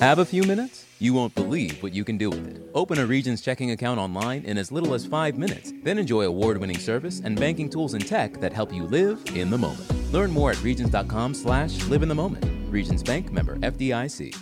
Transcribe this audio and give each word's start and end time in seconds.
Have 0.00 0.18
a 0.18 0.26
few 0.26 0.42
minutes? 0.42 0.84
You 0.98 1.14
won't 1.14 1.34
believe 1.34 1.82
what 1.82 1.94
you 1.94 2.04
can 2.04 2.18
do 2.18 2.28
with 2.28 2.46
it. 2.46 2.60
Open 2.74 2.98
a 2.98 3.06
Regions 3.06 3.40
checking 3.40 3.70
account 3.70 3.98
online 3.98 4.44
in 4.44 4.58
as 4.58 4.70
little 4.70 4.92
as 4.92 5.06
five 5.06 5.38
minutes, 5.38 5.72
then 5.84 5.96
enjoy 5.96 6.26
award 6.26 6.58
winning 6.58 6.78
service 6.78 7.22
and 7.24 7.40
banking 7.40 7.70
tools 7.70 7.94
and 7.94 8.06
tech 8.06 8.34
that 8.40 8.52
help 8.52 8.74
you 8.74 8.82
live 8.84 9.24
in 9.34 9.48
the 9.48 9.56
moment. 9.56 9.90
Learn 10.12 10.30
more 10.30 10.50
at 10.50 10.62
regions.com 10.62 11.32
slash 11.32 11.82
live 11.86 12.02
in 12.02 12.10
the 12.10 12.14
moment. 12.14 12.44
Regions 12.70 13.02
Bank 13.02 13.32
member 13.32 13.56
FDIC. 13.56 14.36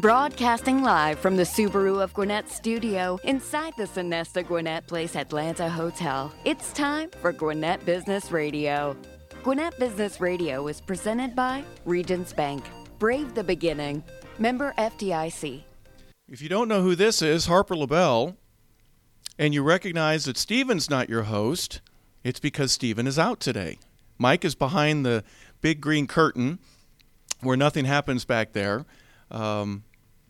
Broadcasting 0.00 0.84
live 0.84 1.18
from 1.18 1.34
the 1.34 1.42
Subaru 1.42 2.00
of 2.00 2.14
Gwinnett 2.14 2.48
studio 2.48 3.18
inside 3.24 3.72
the 3.76 3.88
Sonesta 3.88 4.46
Gwinnett 4.46 4.86
Place 4.86 5.16
Atlanta 5.16 5.68
Hotel. 5.68 6.32
It's 6.44 6.72
time 6.72 7.10
for 7.20 7.32
Gwinnett 7.32 7.84
Business 7.84 8.30
Radio. 8.30 8.96
Gwinnett 9.42 9.76
Business 9.80 10.20
Radio 10.20 10.68
is 10.68 10.80
presented 10.80 11.34
by 11.34 11.64
Regions 11.84 12.32
Bank. 12.32 12.62
Brave 13.04 13.34
the 13.34 13.44
beginning. 13.44 14.02
Member 14.38 14.72
FDIC. 14.78 15.62
If 16.26 16.40
you 16.40 16.48
don't 16.48 16.68
know 16.68 16.80
who 16.80 16.94
this 16.94 17.20
is, 17.20 17.44
Harper 17.44 17.76
LaBelle, 17.76 18.34
and 19.38 19.52
you 19.52 19.62
recognize 19.62 20.24
that 20.24 20.38
Steven's 20.38 20.88
not 20.88 21.10
your 21.10 21.24
host, 21.24 21.82
it's 22.22 22.40
because 22.40 22.72
Steven 22.72 23.06
is 23.06 23.18
out 23.18 23.40
today. 23.40 23.78
Mike 24.16 24.42
is 24.42 24.54
behind 24.54 25.04
the 25.04 25.22
big 25.60 25.82
green 25.82 26.06
curtain 26.06 26.60
where 27.42 27.58
nothing 27.58 27.84
happens 27.84 28.24
back 28.24 28.54
there. 28.54 28.86
Um, 29.30 29.84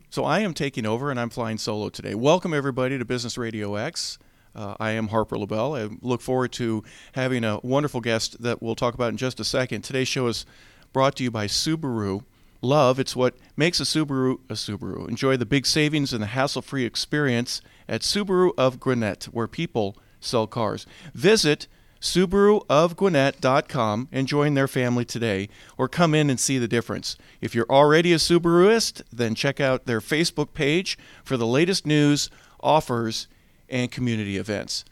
so 0.09 0.25
I 0.25 0.41
am 0.41 0.53
taking 0.53 0.85
over 0.85 1.09
and 1.09 1.17
I'm 1.17 1.29
flying 1.29 1.57
solo 1.57 1.87
today. 1.87 2.13
Welcome, 2.13 2.53
everybody, 2.53 2.97
to 2.97 3.05
Business 3.05 3.37
Radio 3.37 3.75
X. 3.75 4.19
Uh, 4.53 4.75
I 4.81 4.91
am 4.91 5.07
Harper 5.07 5.37
LaBelle. 5.37 5.77
I 5.77 5.89
look 6.01 6.19
forward 6.19 6.51
to 6.51 6.83
having 7.13 7.45
a 7.45 7.57
wonderful 7.63 8.01
guest 8.01 8.41
that 8.41 8.61
we'll 8.61 8.75
talk 8.75 8.95
about 8.95 9.11
in 9.11 9.15
just 9.15 9.39
a 9.39 9.45
second. 9.45 9.83
Today's 9.83 10.09
show 10.09 10.27
is 10.27 10.45
brought 10.91 11.15
to 11.15 11.23
you 11.23 11.31
by 11.31 11.47
Subaru. 11.47 12.25
Love, 12.61 12.99
it's 12.99 13.15
what 13.15 13.35
makes 13.55 13.79
a 13.79 13.83
Subaru 13.83 14.39
a 14.49 14.53
Subaru. 14.53 15.07
Enjoy 15.07 15.37
the 15.37 15.45
big 15.45 15.65
savings 15.65 16.11
and 16.13 16.23
the 16.23 16.27
hassle 16.27 16.61
free 16.61 16.85
experience 16.85 17.61
at 17.87 18.01
Subaru 18.01 18.51
of 18.57 18.79
Gwinnett, 18.79 19.25
where 19.25 19.47
people 19.47 19.95
sell 20.19 20.47
cars. 20.47 20.85
Visit 21.13 21.67
SubaruofGwinnett.com 22.01 24.09
and 24.11 24.27
join 24.27 24.53
their 24.53 24.67
family 24.67 25.05
today, 25.05 25.47
or 25.77 25.87
come 25.87 26.13
in 26.13 26.29
and 26.29 26.37
see 26.39 26.59
the 26.59 26.67
difference. 26.67 27.17
If 27.41 27.55
you're 27.55 27.65
already 27.69 28.13
a 28.13 28.17
Subaruist, 28.17 29.01
then 29.11 29.33
check 29.35 29.59
out 29.59 29.85
their 29.85 30.01
Facebook 30.01 30.53
page 30.53 30.97
for 31.23 31.37
the 31.37 31.47
latest 31.47 31.85
news, 31.85 32.29
offers, 32.61 33.27
and 33.69 33.91
community 33.91 34.37
events. 34.37 34.85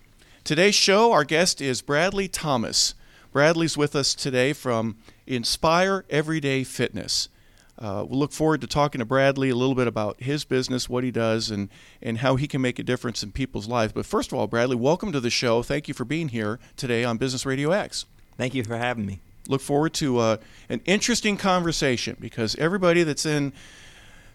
Today's 0.44 0.76
show, 0.76 1.12
our 1.12 1.24
guest 1.24 1.62
is 1.62 1.82
Bradley 1.82 2.28
Thomas. 2.28 2.96
Bradley's 3.32 3.78
with 3.78 3.96
us 3.96 4.16
today 4.16 4.54
from 4.54 4.98
Inspire 5.26 6.06
Everyday 6.10 6.64
Fitness. 6.64 7.30
Uh, 7.84 8.06
we'll 8.08 8.18
look 8.18 8.32
forward 8.32 8.62
to 8.62 8.68
talking 8.68 9.00
to 9.00 9.06
Bradley 9.06 9.50
a 9.50 9.56
little 9.56 9.76
bit 9.76 9.88
about 9.88 10.24
his 10.24 10.46
business, 10.46 10.88
what 10.88 11.04
he 11.04 11.12
does, 11.12 11.52
and, 11.52 11.68
and 12.02 12.20
how 12.20 12.38
he 12.38 12.48
can 12.48 12.62
make 12.62 12.80
a 12.80 12.84
difference 12.84 13.22
in 13.24 13.34
people's 13.34 13.68
lives. 13.68 13.92
But 13.92 14.06
first 14.06 14.32
of 14.32 14.38
all, 14.38 14.48
Bradley, 14.48 14.78
welcome 14.78 15.12
to 15.12 15.20
the 15.20 15.30
show. 15.30 15.62
Thank 15.62 15.90
you 15.90 15.94
for 15.94 16.06
being 16.06 16.30
here 16.30 16.60
today 16.78 17.04
on 17.04 17.18
Business 17.18 17.46
Radio 17.46 17.72
X. 17.72 18.06
Thank 18.38 18.56
you 18.56 18.64
for 18.64 18.78
having 18.78 19.06
me. 19.06 19.20
Look 19.50 19.60
forward 19.60 19.94
to 19.96 20.18
uh, 20.20 20.38
an 20.70 20.80
interesting 20.86 21.36
conversation 21.36 22.16
because 22.22 22.56
everybody 22.56 23.04
that's 23.04 23.26
in 23.26 23.52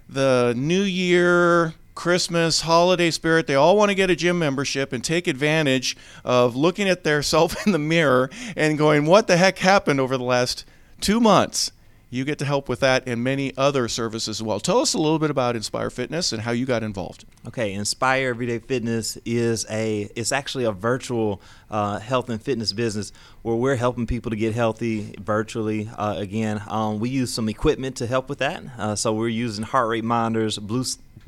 the 0.07 0.53
New 0.55 0.83
Year, 0.83 1.73
Christmas, 1.95 2.61
holiday 2.61 3.11
spirit, 3.11 3.47
they 3.47 3.55
all 3.55 3.79
want 3.79 3.89
to 3.89 3.95
get 3.95 4.11
a 4.11 4.17
gym 4.17 4.39
membership 4.39 4.93
and 4.93 5.03
take 5.03 5.27
advantage 5.27 5.97
of 6.23 6.55
looking 6.55 6.87
at 6.87 7.03
their 7.03 7.23
self 7.23 7.67
in 7.67 7.73
the 7.73 7.79
mirror 7.79 8.29
and 8.57 8.77
going, 8.77 9.07
what 9.07 9.27
the 9.27 9.39
heck 9.39 9.57
happened 9.61 10.01
over 10.01 10.19
the 10.19 10.25
last 10.25 10.67
two 11.01 11.19
months? 11.19 11.73
You 12.11 12.25
get 12.25 12.39
to 12.39 12.45
help 12.45 12.69
with 12.69 12.81
that 12.81 13.07
and 13.07 13.23
many 13.23 13.55
other 13.57 13.89
services 13.89 14.29
as 14.29 14.43
well. 14.43 14.61
Tell 14.61 14.79
us 14.79 14.95
a 14.95 14.99
little 14.99 15.19
bit 15.19 15.31
about 15.31 15.57
Inspire 15.57 15.91
Fitness 15.91 16.33
and 16.33 16.43
how 16.43 16.53
you 16.53 16.65
got 16.65 16.83
involved. 16.83 17.25
Okay, 17.47 17.75
Inspire 17.75 18.31
Everyday 18.31 18.59
Fitness 18.59 19.19
is 19.25 19.67
a 19.71 20.09
it's 20.17 20.33
actually 20.33 20.65
a 20.65 20.73
virtual 20.73 21.41
uh, 21.71 21.99
health 21.99 22.31
and 22.31 22.41
fitness 22.41 22.73
business 22.73 23.13
where 23.43 23.57
we're 23.57 23.77
helping 23.77 24.07
people 24.07 24.31
to 24.31 24.37
get 24.37 24.55
healthy 24.55 25.15
virtually. 25.21 25.91
Uh, 25.97 26.15
again, 26.17 26.63
um, 26.69 26.99
we 26.99 27.11
use 27.11 27.33
some 27.33 27.49
equipment 27.49 27.97
to 27.97 28.07
help 28.07 28.29
with 28.29 28.39
that. 28.39 28.63
Uh, 28.79 28.95
so 28.95 29.13
we're 29.13 29.29
using 29.29 29.65
heart 29.65 29.89
rate 29.89 30.05
monitors, 30.05 30.59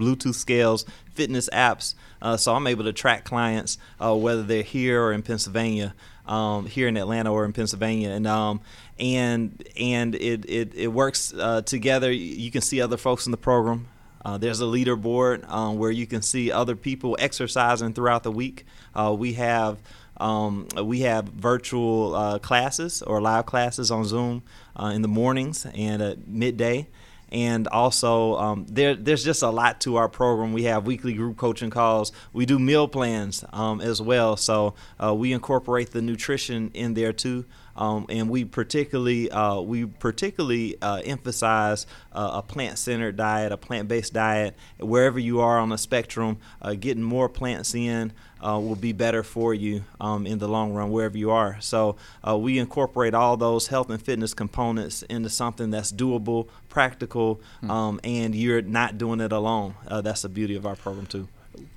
Bluetooth 0.00 0.34
scales, 0.34 0.84
fitness 1.14 1.48
apps. 1.52 1.94
Uh, 2.22 2.36
so 2.36 2.54
I'm 2.54 2.66
able 2.66 2.84
to 2.84 2.92
track 2.92 3.24
clients 3.24 3.78
uh, 4.00 4.14
whether 4.14 4.42
they're 4.42 4.62
here 4.62 5.02
or 5.02 5.12
in 5.12 5.22
Pennsylvania. 5.22 5.94
Um, 6.26 6.66
here 6.66 6.86
in 6.86 6.96
Atlanta 6.96 7.32
or 7.32 7.44
in 7.44 7.52
Pennsylvania, 7.52 8.10
and 8.10 8.24
um, 8.24 8.60
and 9.00 9.66
and 9.76 10.14
it 10.14 10.44
it, 10.48 10.74
it 10.76 10.86
works 10.86 11.34
uh, 11.34 11.62
together. 11.62 12.12
You 12.12 12.52
can 12.52 12.60
see 12.60 12.80
other 12.80 12.96
folks 12.96 13.26
in 13.26 13.32
the 13.32 13.36
program. 13.36 13.88
Uh, 14.24 14.38
there's 14.38 14.60
a 14.60 14.64
leaderboard 14.64 15.48
um, 15.50 15.78
where 15.78 15.90
you 15.90 16.06
can 16.06 16.22
see 16.22 16.52
other 16.52 16.76
people 16.76 17.16
exercising 17.18 17.94
throughout 17.94 18.22
the 18.22 18.30
week. 18.30 18.66
Uh, 18.94 19.14
we 19.18 19.32
have 19.34 19.78
um, 20.18 20.68
we 20.82 21.00
have 21.00 21.24
virtual 21.24 22.14
uh, 22.14 22.38
classes 22.38 23.02
or 23.02 23.20
live 23.20 23.46
classes 23.46 23.90
on 23.90 24.04
Zoom 24.04 24.42
uh, 24.76 24.92
in 24.94 25.02
the 25.02 25.08
mornings 25.08 25.66
and 25.74 26.02
at 26.02 26.28
midday. 26.28 26.88
And 27.32 27.68
also, 27.68 28.36
um, 28.36 28.66
there, 28.68 28.94
there's 28.94 29.24
just 29.24 29.42
a 29.42 29.50
lot 29.50 29.80
to 29.82 29.96
our 29.96 30.08
program. 30.08 30.52
We 30.52 30.64
have 30.64 30.86
weekly 30.86 31.12
group 31.14 31.36
coaching 31.36 31.70
calls. 31.70 32.12
We 32.32 32.46
do 32.46 32.58
meal 32.58 32.88
plans 32.88 33.44
um, 33.52 33.80
as 33.80 34.02
well. 34.02 34.36
So 34.36 34.74
uh, 35.02 35.14
we 35.14 35.32
incorporate 35.32 35.90
the 35.90 36.02
nutrition 36.02 36.70
in 36.74 36.94
there 36.94 37.12
too. 37.12 37.44
Um, 37.80 38.04
and 38.10 38.28
we 38.28 38.44
particularly 38.44 39.30
uh, 39.30 39.60
we 39.60 39.86
particularly 39.86 40.76
uh, 40.82 41.00
emphasize 41.02 41.86
uh, 42.12 42.32
a 42.34 42.42
plant-centered 42.42 43.16
diet, 43.16 43.52
a 43.52 43.56
plant-based 43.56 44.12
diet. 44.12 44.54
Wherever 44.78 45.18
you 45.18 45.40
are 45.40 45.58
on 45.58 45.70
the 45.70 45.78
spectrum, 45.78 46.36
uh, 46.60 46.74
getting 46.74 47.02
more 47.02 47.30
plants 47.30 47.74
in 47.74 48.12
uh, 48.46 48.60
will 48.62 48.76
be 48.76 48.92
better 48.92 49.22
for 49.22 49.54
you 49.54 49.82
um, 49.98 50.26
in 50.26 50.38
the 50.38 50.46
long 50.46 50.74
run, 50.74 50.90
wherever 50.90 51.16
you 51.16 51.30
are. 51.30 51.56
So 51.60 51.96
uh, 52.26 52.36
we 52.36 52.58
incorporate 52.58 53.14
all 53.14 53.38
those 53.38 53.68
health 53.68 53.88
and 53.88 54.00
fitness 54.00 54.34
components 54.34 55.02
into 55.04 55.30
something 55.30 55.70
that's 55.70 55.90
doable, 55.90 56.48
practical, 56.68 57.40
hmm. 57.60 57.70
um, 57.70 58.00
and 58.04 58.34
you're 58.34 58.62
not 58.62 58.98
doing 58.98 59.20
it 59.20 59.32
alone. 59.32 59.74
that's 59.88 60.22
the 60.22 60.28
beauty 60.28 60.54
of 60.54 60.66
our 60.66 60.76
program 60.76 61.06
too. 61.06 61.28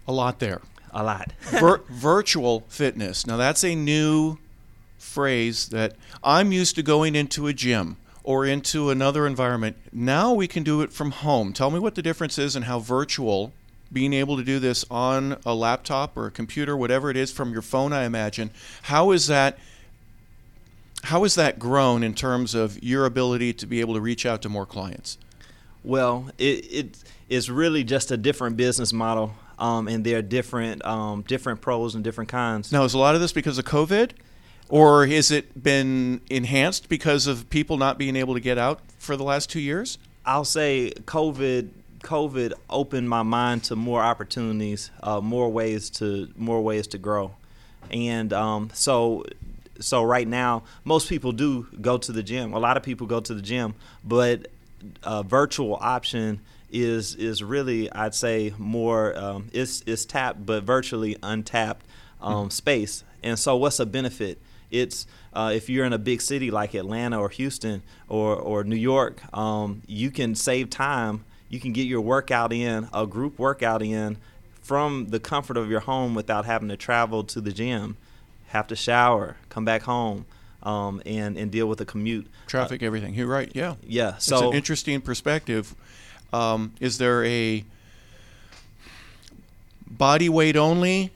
A 0.06 0.12
lot 0.12 0.40
there. 0.40 0.62
A 0.92 1.02
lot. 1.02 1.32
Vir- 1.44 1.82
virtual 1.90 2.66
fitness. 2.68 3.26
Now 3.26 3.38
that's 3.38 3.64
a 3.64 3.74
new 3.74 4.38
phrase 5.04 5.70
that 5.70 5.96
I'm 6.24 6.52
used 6.52 6.76
to 6.76 6.84
going 6.84 7.16
into 7.16 7.48
a 7.48 7.54
gym 7.54 7.98
or 8.24 8.46
into 8.46 8.90
another 8.90 9.28
environment. 9.28 9.76
Now 9.92 10.34
we 10.34 10.48
can 10.48 10.64
do 10.64 10.82
it 10.82 10.94
from 10.94 11.12
home. 11.12 11.54
Tell 11.54 11.70
me 11.70 11.80
what 11.80 11.96
the 11.96 12.02
difference 12.02 12.38
is 12.38 12.56
and 12.56 12.66
how 12.66 12.80
virtual 12.80 13.54
being 13.92 14.14
able 14.14 14.38
to 14.38 14.44
do 14.44 14.60
this 14.60 14.84
on 14.90 15.38
a 15.46 15.54
laptop 15.54 16.18
or 16.18 16.26
a 16.26 16.32
computer, 16.32 16.76
whatever 16.76 17.12
it 17.12 17.18
is, 17.18 17.32
from 17.32 17.52
your 17.52 17.62
phone, 17.62 17.94
I 17.94 18.06
imagine. 18.06 18.50
How 18.84 19.12
is 19.12 19.28
that? 19.28 19.60
How 21.04 21.24
has 21.24 21.36
that 21.36 21.60
grown 21.60 22.02
in 22.02 22.16
terms 22.16 22.56
of 22.56 22.82
your 22.82 23.06
ability 23.06 23.54
to 23.54 23.68
be 23.68 23.82
able 23.82 23.94
to 23.94 24.02
reach 24.02 24.26
out 24.26 24.42
to 24.44 24.50
more 24.50 24.66
clients? 24.66 25.18
Well, 25.84 26.32
it, 26.38 26.66
it 26.72 26.98
is 27.28 27.52
really 27.52 27.84
just 27.84 28.10
a 28.10 28.18
different 28.18 28.56
business 28.56 28.94
model, 28.94 29.36
um, 29.60 29.90
and 29.90 30.06
there 30.06 30.20
are 30.20 30.22
different 30.22 30.84
um, 30.86 31.24
different 31.28 31.62
pros 31.62 31.94
and 31.94 32.04
different 32.04 32.30
cons. 32.30 32.72
Now, 32.72 32.86
is 32.86 32.94
a 32.94 32.98
lot 32.98 33.16
of 33.16 33.22
this 33.22 33.34
because 33.34 33.58
of 33.58 33.66
COVID? 33.66 34.12
Or 34.70 35.06
has 35.06 35.30
it 35.30 35.62
been 35.62 36.22
enhanced 36.30 36.90
because 36.90 37.28
of 37.28 37.50
people 37.50 37.78
not 37.78 37.98
being 37.98 38.16
able 38.16 38.34
to 38.34 38.40
get 38.40 38.58
out 38.58 38.80
for 38.98 39.16
the 39.16 39.24
last 39.24 39.50
two 39.50 39.60
years? 39.60 39.98
I'll 40.26 40.46
say 40.46 40.94
COVID 41.06 41.70
COVID 42.04 42.54
opened 42.70 43.10
my 43.10 43.24
mind 43.24 43.64
to 43.66 43.76
more 43.76 44.02
opportunities, 44.02 44.92
uh, 45.02 45.22
more 45.22 45.50
ways 45.50 45.90
to 45.92 46.30
more 46.36 46.62
ways 46.62 46.88
to 46.88 46.98
grow, 46.98 47.36
and 47.92 48.32
um, 48.34 48.70
so 48.74 49.26
so 49.80 50.04
right 50.04 50.28
now 50.28 50.64
most 50.84 51.10
people 51.10 51.32
do 51.32 51.68
go 51.82 51.98
to 51.98 52.12
the 52.12 52.24
gym. 52.24 52.54
A 52.54 52.60
lot 52.60 52.78
of 52.78 52.84
people 52.84 53.08
go 53.08 53.20
to 53.20 53.34
the 53.34 53.42
gym, 53.42 53.76
but 54.04 54.48
a 55.04 55.24
virtual 55.24 55.78
option 55.80 56.42
is 56.72 57.16
is 57.16 57.44
really 57.44 57.92
I'd 57.92 58.16
say 58.16 58.54
more 58.58 59.18
um, 59.18 59.50
it's 59.54 59.84
it's 59.86 60.06
tapped 60.06 60.46
but 60.46 60.64
virtually 60.64 61.18
untapped 61.24 61.86
um, 62.22 62.34
mm-hmm. 62.34 62.50
space. 62.50 63.04
And 63.22 63.40
so 63.40 63.56
what's 63.56 63.80
a 63.80 63.86
benefit? 63.86 64.40
It's 64.74 65.06
uh, 65.34 65.52
if 65.54 65.70
you're 65.70 65.86
in 65.86 65.94
a 65.94 65.98
big 65.98 66.22
city 66.22 66.52
like 66.52 66.74
Atlanta 66.74 67.20
or 67.20 67.30
Houston 67.30 67.84
or, 68.10 68.36
or 68.36 68.64
New 68.64 68.76
York, 68.76 69.22
um, 69.38 69.84
you 69.88 70.12
can 70.12 70.36
save 70.36 70.70
time. 70.70 71.24
You 71.50 71.60
can 71.60 71.72
get 71.72 71.84
your 71.84 72.02
workout 72.02 72.52
in, 72.52 72.90
a 72.92 73.06
group 73.06 73.38
workout 73.38 73.84
in, 73.84 74.18
from 74.64 75.10
the 75.10 75.20
comfort 75.20 75.58
of 75.58 75.70
your 75.70 75.82
home 75.82 76.16
without 76.16 76.46
having 76.46 76.70
to 76.70 76.78
travel 76.78 77.24
to 77.26 77.40
the 77.40 77.52
gym, 77.52 77.98
have 78.48 78.68
to 78.68 78.76
shower, 78.76 79.38
come 79.50 79.64
back 79.64 79.84
home, 79.84 80.26
um, 80.64 81.02
and 81.06 81.38
and 81.38 81.52
deal 81.52 81.68
with 81.68 81.78
the 81.78 81.86
commute. 81.86 82.26
Traffic, 82.48 82.82
uh, 82.82 82.86
everything. 82.88 83.14
You're 83.14 83.28
right. 83.28 83.52
Yeah. 83.54 83.76
Yeah. 83.86 84.18
So 84.18 84.38
it's 84.38 84.46
an 84.46 84.54
interesting 84.54 85.02
perspective. 85.02 85.76
Um, 86.32 86.74
is 86.80 86.98
there 86.98 87.24
a 87.26 87.64
body 89.86 90.30
weight 90.30 90.58
only 90.58 91.12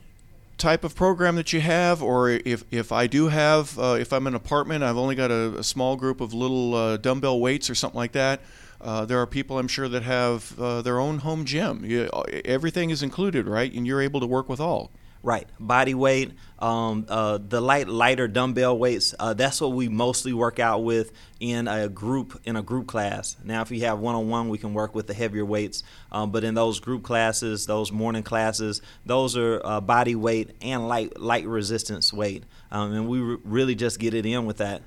type 0.57 0.83
of 0.83 0.95
program 0.95 1.35
that 1.35 1.53
you 1.53 1.61
have, 1.61 2.01
or 2.01 2.29
if, 2.29 2.63
if 2.71 2.91
I 2.91 3.07
do 3.07 3.27
have, 3.27 3.77
uh, 3.77 3.97
if 3.99 4.11
I'm 4.11 4.27
in 4.27 4.33
an 4.33 4.35
apartment, 4.35 4.83
I've 4.83 4.97
only 4.97 5.15
got 5.15 5.31
a, 5.31 5.59
a 5.59 5.63
small 5.63 5.95
group 5.95 6.19
of 6.21 6.33
little 6.33 6.73
uh, 6.73 6.97
dumbbell 6.97 7.39
weights 7.39 7.69
or 7.69 7.75
something 7.75 7.97
like 7.97 8.13
that. 8.13 8.41
Uh, 8.79 9.05
there 9.05 9.19
are 9.19 9.25
people 9.27 9.57
I'm 9.57 9.67
sure 9.67 9.87
that 9.87 10.03
have 10.03 10.59
uh, 10.59 10.81
their 10.81 10.99
own 10.99 11.19
home 11.19 11.45
gym. 11.45 11.83
You, 11.85 12.09
everything 12.45 12.89
is 12.89 13.01
included, 13.01 13.47
right? 13.47 13.71
And 13.73 13.87
you're 13.87 14.01
able 14.01 14.19
to 14.19 14.27
work 14.27 14.49
with 14.49 14.59
all. 14.59 14.91
Right, 15.27 15.45
body 15.59 15.93
weight, 15.93 16.31
um, 16.57 17.05
uh, 17.09 17.37
the 17.45 17.59
light 17.59 17.89
lighter 17.89 18.29
dumbbell 18.29 18.77
weights. 18.77 19.13
Uh, 19.19 19.33
that's 19.33 19.59
what 19.59 19.73
we 19.73 19.89
mostly 19.89 20.31
work 20.31 20.57
out 20.57 20.85
with 20.85 21.11
in 21.41 21.67
a 21.67 21.89
group 21.89 22.39
in 22.45 22.55
a 22.55 22.61
group 22.61 22.87
class. 22.87 23.35
Now, 23.43 23.61
if 23.61 23.69
you 23.69 23.81
have 23.81 23.99
one 23.99 24.15
on 24.15 24.29
one, 24.29 24.47
we 24.47 24.57
can 24.57 24.73
work 24.73 24.95
with 24.95 25.05
the 25.05 25.13
heavier 25.13 25.43
weights. 25.43 25.83
Um, 26.13 26.31
but 26.31 26.45
in 26.45 26.53
those 26.53 26.79
group 26.79 27.03
classes, 27.03 27.65
those 27.65 27.91
morning 27.91 28.23
classes, 28.23 28.81
those 29.05 29.35
are 29.35 29.59
uh, 29.65 29.81
body 29.81 30.15
weight 30.15 30.51
and 30.61 30.87
light 30.87 31.19
light 31.19 31.45
resistance 31.45 32.13
weight, 32.13 32.45
um, 32.71 32.93
and 32.93 33.09
we 33.09 33.19
re- 33.19 33.37
really 33.43 33.75
just 33.75 33.99
get 33.99 34.13
it 34.13 34.25
in 34.25 34.45
with 34.45 34.59
that. 34.59 34.81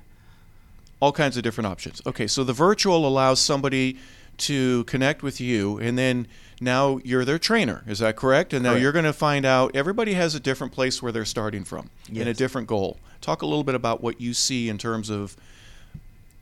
All 0.99 1.11
kinds 1.11 1.37
of 1.37 1.43
different 1.43 1.67
options. 1.67 2.01
Okay, 2.07 2.25
so 2.25 2.43
the 2.43 2.51
virtual 2.51 3.07
allows 3.07 3.39
somebody 3.39 3.99
to 4.37 4.85
connect 4.85 5.21
with 5.21 5.39
you, 5.39 5.77
and 5.77 5.99
then 5.99 6.25
now 6.61 6.99
you're 7.03 7.25
their 7.25 7.39
trainer. 7.39 7.83
Is 7.87 7.99
that 7.99 8.15
correct? 8.15 8.53
And 8.53 8.63
now 8.63 8.69
Correct. 8.69 8.83
you're 8.83 8.91
going 8.91 9.05
to 9.05 9.13
find 9.13 9.45
out 9.45 9.75
everybody 9.75 10.13
has 10.13 10.35
a 10.35 10.39
different 10.39 10.71
place 10.71 11.01
where 11.01 11.11
they're 11.11 11.25
starting 11.25 11.63
from 11.63 11.89
and 12.07 12.29
a 12.29 12.33
different 12.33 12.67
goal. 12.67 12.97
Talk 13.19 13.41
a 13.41 13.47
little 13.47 13.63
bit 13.63 13.75
about 13.75 14.01
what 14.01 14.21
you 14.21 14.33
see 14.33 14.69
in 14.69 14.77
terms 14.77 15.09
of 15.09 15.35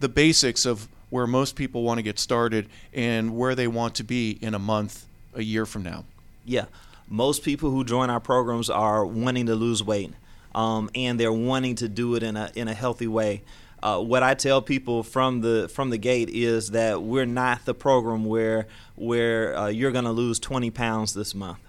the 0.02 0.10
basics 0.10 0.66
of 0.66 0.90
where 1.10 1.26
most 1.26 1.56
people 1.56 1.84
want 1.84 1.98
to 1.98 2.02
get 2.04 2.20
started 2.20 2.68
and 2.94 3.36
where 3.36 3.56
they 3.56 3.68
want 3.68 3.96
to 3.96 4.04
be 4.04 4.38
in 4.42 4.54
a 4.54 4.60
month, 4.60 5.06
a 5.34 5.42
year 5.42 5.66
from 5.66 5.84
now. 5.84 6.04
Yeah, 6.46 6.66
most 7.08 7.44
people 7.44 7.72
who 7.72 7.84
join 7.84 8.10
our 8.10 8.20
programs 8.20 8.70
are 8.70 9.06
wanting 9.06 9.46
to 9.48 9.56
lose 9.56 9.84
weight, 9.84 10.14
um, 10.54 10.90
and 10.94 11.20
they're 11.20 11.34
wanting 11.34 11.76
to 11.76 11.88
do 11.88 12.16
it 12.16 12.24
in 12.24 12.38
a 12.38 12.52
in 12.56 12.68
a 12.68 12.74
healthy 12.74 13.08
way. 13.08 13.42
Uh, 13.82 14.00
what 14.00 14.24
I 14.24 14.34
tell 14.34 14.62
people 14.62 15.04
from 15.04 15.42
the 15.42 15.70
from 15.70 15.90
the 15.90 15.98
gate 15.98 16.30
is 16.30 16.72
that 16.72 17.02
we're 17.02 17.26
not 17.26 17.66
the 17.66 17.74
program 17.74 18.26
where 18.26 18.68
where 18.96 19.58
uh, 19.58 19.68
you're 19.68 19.92
going 19.92 20.06
to 20.06 20.12
lose 20.12 20.40
20 20.40 20.70
pounds 20.72 21.14
this 21.14 21.34
month. 21.34 21.60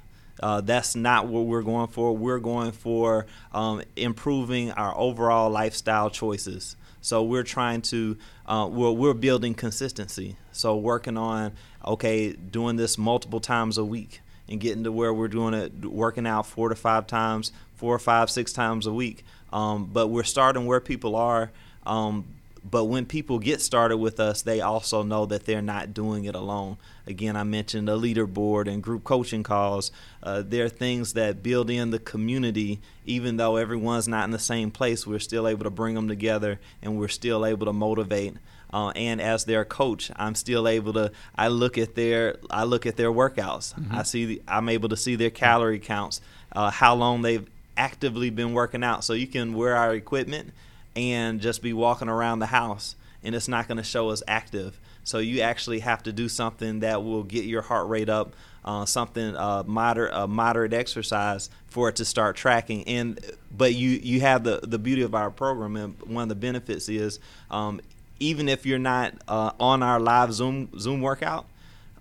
Uh, 0.43 0.61
that's 0.61 0.97
not 0.97 1.27
what 1.29 1.43
we're 1.43 1.63
going 1.63 1.89
for. 1.89 2.17
We're 2.17 2.39
going 2.39 2.73
for 2.73 3.27
um, 3.53 3.83
improving 3.95 4.73
our 4.73 4.97
overall 4.97 5.51
lifestyle 5.51 6.11
choices. 6.11 6.77
So 7.03 7.23
we're 7.23 7.45
trying 7.45 7.83
to 7.83 8.17
uh, 8.47 8.69
we're, 8.71 8.91
we're 8.91 9.15
building 9.15 9.55
consistency. 9.55 10.37
So 10.53 10.77
working 10.77 11.17
on 11.17 11.53
okay, 11.85 12.33
doing 12.33 12.77
this 12.77 12.99
multiple 12.99 13.41
times 13.41 13.79
a 13.79 13.85
week 13.85 14.21
and 14.49 14.61
getting 14.61 14.85
to 14.85 14.93
where 14.93 15.15
we're 15.15 15.29
doing 15.29 15.55
it, 15.55 15.85
working 15.85 16.27
out 16.27 16.47
four 16.47 16.69
to 16.69 16.75
five 16.75 17.07
times, 17.07 17.53
four 17.77 17.95
or 17.95 17.99
five, 17.99 18.29
six 18.31 18.53
times 18.53 18.87
a 18.87 18.93
week. 18.93 19.25
Um, 19.53 19.87
but 19.87 20.09
we're 20.09 20.25
starting 20.25 20.67
where 20.67 20.81
people 20.81 21.17
are. 21.17 21.51
Um, 21.87 22.25
but 22.69 22.85
when 22.85 23.07
people 23.07 23.39
get 23.39 23.61
started 23.61 23.97
with 23.97 24.21
us, 24.21 24.43
they 24.43 24.61
also 24.61 25.03
know 25.03 25.25
that 25.27 25.47
they're 25.47 25.63
not 25.63 25.95
doing 25.95 26.25
it 26.25 26.35
alone. 26.35 26.77
Again, 27.07 27.35
I 27.35 27.43
mentioned 27.43 27.89
a 27.89 27.93
leaderboard 27.93 28.69
and 28.69 28.83
group 28.83 29.03
coaching 29.03 29.43
calls. 29.43 29.91
Uh, 30.23 30.43
there 30.47 30.67
are 30.67 30.69
things 30.69 31.15
that 31.15 31.43
build 31.43 31.71
in 31.71 31.91
the 31.91 31.99
community, 31.99 32.81
even 33.07 33.39
though 33.39 33.57
everyone's 33.57 34.09
not 34.09 34.25
in 34.25 34.31
the 34.31 34.39
same 34.39 34.71
place. 34.71 35.07
We're 35.07 35.19
still 35.21 35.49
able 35.49 35.65
to 35.65 35.71
bring 35.71 35.95
them 35.95 36.09
together, 36.09 36.61
and 36.83 36.99
we're 36.99 37.09
still 37.09 37.47
able 37.47 37.67
to 37.67 37.73
motivate. 37.73 38.35
Uh, 38.73 38.91
and 38.91 39.21
as 39.21 39.47
their 39.47 39.65
coach, 39.65 40.11
I'm 40.17 40.35
still 40.35 40.69
able 40.69 40.93
to. 40.93 41.13
I 41.37 41.49
look 41.49 41.79
at 41.79 41.95
their 41.95 42.37
I 42.51 42.65
look 42.65 42.87
at 42.87 42.97
their 42.97 43.11
workouts. 43.11 43.75
I 43.91 44.03
see. 44.05 44.27
The, 44.27 44.43
I'm 44.47 44.69
able 44.69 44.91
to 44.91 44.97
see 44.97 45.17
their 45.17 45.31
calorie 45.31 45.81
counts, 45.81 46.21
uh, 46.53 46.71
how 46.71 46.95
long 46.95 47.23
they've 47.23 47.49
actively 47.77 48.31
been 48.31 48.53
working 48.53 48.85
out. 48.85 49.03
So 49.03 49.15
you 49.15 49.27
can 49.27 49.55
wear 49.55 49.75
our 49.75 49.95
equipment 49.95 50.53
and 50.97 51.41
just 51.41 51.63
be 51.63 51.73
walking 51.73 52.09
around 52.09 52.41
the 52.41 52.47
house 52.47 52.97
and 53.23 53.35
it's 53.35 53.49
not 53.49 53.69
going 53.69 53.79
to 53.79 53.85
show 53.85 54.11
as 54.11 54.23
active. 54.27 54.79
So 55.05 55.19
you 55.19 55.41
actually 55.41 55.81
have 55.81 56.03
to 56.05 56.13
do 56.13 56.29
something 56.29 56.81
that 56.81 57.03
will 57.03 57.23
get 57.23 57.45
your 57.45 57.63
heart 57.63 57.89
rate 57.89 58.09
up, 58.09 58.35
uh, 58.65 58.85
something 58.85 59.37
uh, 59.37 59.65
moderate, 59.67 60.29
moderate 60.29 60.73
exercise 60.73 61.51
for 61.67 61.89
it 61.89 61.97
to 61.97 62.05
start 62.05 62.37
tracking. 62.37 62.85
And 62.85 63.19
but 63.51 63.75
you 63.75 63.91
you 63.91 64.21
have 64.21 64.45
the 64.45 64.61
the 64.63 64.79
beauty 64.79 65.03
of 65.03 65.15
our 65.15 65.31
program, 65.31 65.77
and 65.77 66.01
one 66.03 66.25
of 66.25 66.29
the 66.29 66.35
benefits 66.35 66.89
is 66.89 67.19
um, 67.51 67.81
even 68.19 68.49
if 68.49 68.67
you're 68.67 68.79
not 68.79 69.15
uh, 69.27 69.53
on 69.59 69.83
our 69.83 69.99
live 69.99 70.33
Zoom 70.33 70.69
Zoom 70.79 71.01
workout. 71.01 71.47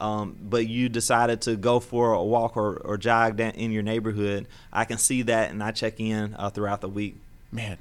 Um, 0.02 0.38
but 0.42 0.66
you 0.66 0.88
decided 0.88 1.42
to 1.42 1.58
go 1.58 1.82
for 1.82 2.14
a 2.14 2.24
walk 2.24 2.56
or, 2.56 2.78
or 2.78 2.98
jog 2.98 3.38
in 3.42 3.74
your 3.74 3.84
neighborhood, 3.84 4.48
I 4.72 4.86
can 4.86 4.98
see 4.98 5.24
that 5.24 5.52
and 5.52 5.62
I 5.62 5.72
check 5.72 6.00
in 6.00 6.36
uh, 6.40 6.50
throughout 6.52 6.80
the 6.80 6.88
week. 6.88 7.18
Man, 7.52 7.78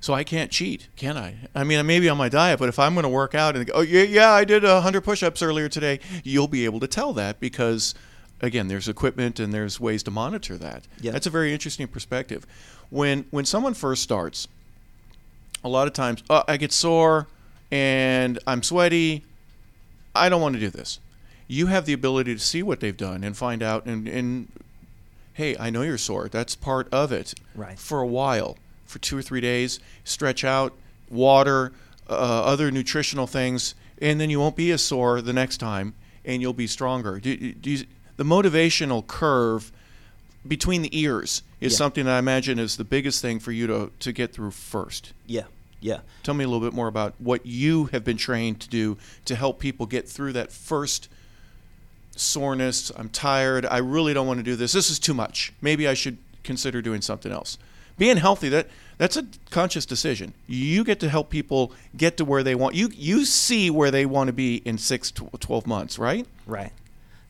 so 0.00 0.14
I 0.14 0.24
can't 0.24 0.50
cheat, 0.50 0.88
can 0.96 1.16
I? 1.16 1.36
I 1.54 1.62
mean, 1.62 1.78
I 1.78 1.82
may 1.82 2.00
be 2.00 2.08
on 2.08 2.16
my 2.16 2.30
diet, 2.30 2.58
but 2.58 2.70
if 2.70 2.78
I'm 2.78 2.94
going 2.94 3.04
to 3.04 3.10
work 3.10 3.34
out 3.34 3.54
and 3.54 3.66
go, 3.66 3.72
oh 3.76 3.80
yeah, 3.82 4.02
yeah, 4.02 4.30
I 4.30 4.44
did 4.44 4.64
a 4.64 4.80
hundred 4.80 5.02
push-ups 5.02 5.42
earlier 5.42 5.68
today, 5.68 6.00
you'll 6.24 6.48
be 6.48 6.64
able 6.64 6.80
to 6.80 6.86
tell 6.86 7.12
that 7.12 7.38
because, 7.38 7.94
again, 8.40 8.68
there's 8.68 8.88
equipment 8.88 9.38
and 9.38 9.52
there's 9.52 9.78
ways 9.78 10.02
to 10.04 10.10
monitor 10.10 10.56
that. 10.56 10.86
Yeah. 11.00 11.12
That's 11.12 11.26
a 11.26 11.30
very 11.30 11.52
interesting 11.52 11.86
perspective. 11.86 12.46
When 12.88 13.26
when 13.30 13.44
someone 13.44 13.74
first 13.74 14.02
starts, 14.02 14.48
a 15.62 15.68
lot 15.68 15.86
of 15.86 15.92
times, 15.92 16.24
oh, 16.30 16.44
I 16.48 16.56
get 16.56 16.72
sore 16.72 17.28
and 17.70 18.38
I'm 18.46 18.62
sweaty. 18.62 19.24
I 20.14 20.28
don't 20.28 20.40
want 20.40 20.54
to 20.54 20.60
do 20.60 20.70
this. 20.70 20.98
You 21.46 21.66
have 21.66 21.84
the 21.84 21.92
ability 21.92 22.34
to 22.34 22.40
see 22.40 22.62
what 22.62 22.80
they've 22.80 22.96
done 22.96 23.22
and 23.22 23.36
find 23.36 23.62
out 23.62 23.84
and, 23.84 24.08
and 24.08 24.48
hey, 25.34 25.56
I 25.58 25.70
know 25.70 25.82
you're 25.82 25.98
sore. 25.98 26.28
That's 26.28 26.56
part 26.56 26.88
of 26.92 27.12
it. 27.12 27.34
Right. 27.54 27.78
For 27.78 28.00
a 28.00 28.06
while, 28.06 28.56
for 28.90 28.98
two 28.98 29.16
or 29.16 29.22
three 29.22 29.40
days, 29.40 29.80
stretch 30.04 30.44
out, 30.44 30.76
water, 31.08 31.72
uh, 32.08 32.12
other 32.12 32.70
nutritional 32.70 33.26
things, 33.26 33.74
and 34.02 34.20
then 34.20 34.28
you 34.30 34.38
won't 34.40 34.56
be 34.56 34.70
as 34.72 34.82
sore 34.82 35.22
the 35.22 35.32
next 35.32 35.58
time, 35.58 35.94
and 36.24 36.42
you'll 36.42 36.52
be 36.52 36.66
stronger. 36.66 37.20
Do, 37.20 37.36
do 37.54 37.70
you, 37.70 37.84
the 38.16 38.24
motivational 38.24 39.06
curve 39.06 39.72
between 40.46 40.82
the 40.82 40.98
ears 40.98 41.42
is 41.60 41.72
Yeah. 41.72 41.78
something 41.78 42.04
that 42.06 42.16
I 42.16 42.18
imagine 42.18 42.58
is 42.58 42.76
the 42.76 42.84
biggest 42.84 43.22
thing 43.22 43.38
for 43.38 43.52
you 43.52 43.66
to, 43.68 43.90
to 44.00 44.12
get 44.12 44.32
through 44.32 44.50
first. 44.50 45.12
Yeah, 45.26 45.44
yeah. 45.80 46.00
Tell 46.22 46.34
me 46.34 46.44
a 46.44 46.48
little 46.48 46.66
bit 46.66 46.74
more 46.74 46.88
about 46.88 47.14
what 47.18 47.46
you 47.46 47.86
have 47.92 48.04
been 48.04 48.16
trained 48.16 48.60
to 48.60 48.68
do 48.68 48.98
to 49.26 49.34
help 49.36 49.58
people 49.60 49.86
get 49.86 50.08
through 50.08 50.32
that 50.32 50.50
first 50.50 51.08
soreness. 52.16 52.90
I'm 52.96 53.08
tired. 53.08 53.64
I 53.66 53.78
really 53.78 54.14
don't 54.14 54.26
want 54.26 54.38
to 54.38 54.44
do 54.44 54.56
this. 54.56 54.72
This 54.72 54.90
is 54.90 54.98
too 54.98 55.14
much. 55.14 55.52
Maybe 55.60 55.86
I 55.86 55.94
should 55.94 56.18
consider 56.42 56.82
doing 56.82 57.02
something 57.02 57.30
else. 57.32 57.58
Being 58.00 58.16
healthy 58.16 58.48
that 58.48 58.66
that's 58.96 59.18
a 59.18 59.26
conscious 59.50 59.84
decision. 59.84 60.32
You 60.46 60.84
get 60.84 61.00
to 61.00 61.10
help 61.10 61.28
people 61.28 61.74
get 61.94 62.16
to 62.16 62.24
where 62.24 62.42
they 62.42 62.54
want. 62.54 62.74
You 62.74 62.88
you 62.94 63.26
see 63.26 63.68
where 63.68 63.90
they 63.90 64.06
want 64.06 64.28
to 64.28 64.32
be 64.32 64.56
in 64.64 64.78
6 64.78 65.10
to 65.10 65.28
12 65.38 65.66
months, 65.66 65.98
right? 65.98 66.26
Right. 66.46 66.72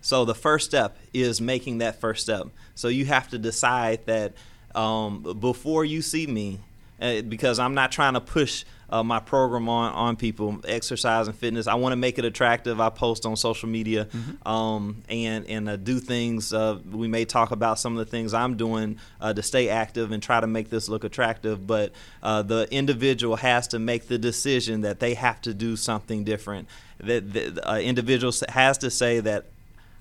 So 0.01 0.25
the 0.25 0.35
first 0.35 0.67
step 0.67 0.97
is 1.13 1.41
making 1.41 1.79
that 1.79 2.01
first 2.01 2.23
step. 2.23 2.47
So 2.77 2.87
you 2.87 3.05
have 3.07 3.27
to 3.31 3.39
decide 3.39 4.07
that 4.07 4.35
um, 4.77 5.39
before 5.41 5.85
you 5.85 6.03
see 6.03 6.29
me, 6.29 6.61
uh, 7.03 7.23
because 7.23 7.59
I'm 7.59 7.75
not 7.75 7.91
trying 7.91 8.15
to 8.15 8.21
push 8.21 8.65
uh, 8.91 9.03
my 9.03 9.21
program 9.21 9.69
on 9.69 9.93
on 9.93 10.17
people, 10.17 10.61
exercise 10.67 11.29
and 11.29 11.37
fitness. 11.37 11.67
I 11.67 11.75
want 11.75 11.93
to 11.93 11.97
make 11.97 12.19
it 12.19 12.25
attractive. 12.25 12.81
I 12.81 12.91
post 12.91 13.25
on 13.25 13.37
social 13.37 13.69
media 13.69 14.09
um, 14.45 15.03
and 15.09 15.47
and 15.47 15.69
uh, 15.69 15.77
do 15.77 15.99
things. 15.99 16.53
Uh, 16.53 16.79
we 16.91 17.09
may 17.09 17.25
talk 17.25 17.51
about 17.51 17.79
some 17.79 17.97
of 17.97 18.05
the 18.05 18.11
things 18.11 18.35
I'm 18.35 18.57
doing 18.57 18.99
uh, 19.21 19.33
to 19.33 19.43
stay 19.43 19.69
active 19.69 20.13
and 20.13 20.23
try 20.23 20.41
to 20.41 20.47
make 20.47 20.71
this 20.71 20.89
look 20.89 21.05
attractive. 21.05 21.67
But 21.67 21.93
uh, 22.23 22.43
the 22.43 22.69
individual 22.71 23.37
has 23.37 23.69
to 23.69 23.79
make 23.79 24.09
the 24.09 24.19
decision 24.19 24.83
that 24.83 25.01
they 25.01 25.15
have 25.15 25.41
to 25.43 25.55
do 25.55 25.77
something 25.77 26.25
different. 26.25 26.69
That 26.99 27.33
the 27.33 27.69
uh, 27.69 27.79
individual 27.79 28.33
has 28.49 28.79
to 28.79 28.91
say 28.91 29.21
that 29.21 29.47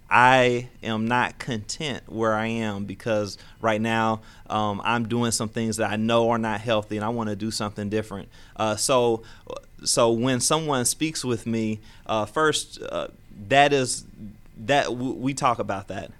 I 0.09 0.69
am 0.81 1.07
not 1.07 1.37
content 1.39 2.03
where 2.07 2.33
I 2.33 2.47
am 2.47 2.85
because 2.85 3.37
right 3.61 3.79
now 3.79 4.21
um, 4.49 4.81
I'm 4.83 5.07
doing 5.07 5.31
some 5.31 5.49
things 5.49 5.77
that 5.77 5.91
I 5.91 5.95
know 5.97 6.29
are 6.31 6.37
not 6.39 6.61
healthy, 6.61 6.95
and 6.97 7.05
I 7.05 7.09
want 7.09 7.29
to 7.29 7.35
do 7.35 7.51
something 7.51 7.89
different. 7.89 8.29
Uh, 8.55 8.75
so, 8.75 9.21
so 9.83 10.11
when 10.11 10.39
someone 10.39 10.85
speaks 10.85 11.23
with 11.23 11.45
me, 11.45 11.79
uh, 12.07 12.25
first 12.25 12.81
uh, 12.81 13.09
that 13.49 13.71
is 13.71 14.03
that 14.65 14.85
w- 14.85 15.13
we 15.13 15.33
talk 15.33 15.59
about 15.59 15.87
that 15.89 16.11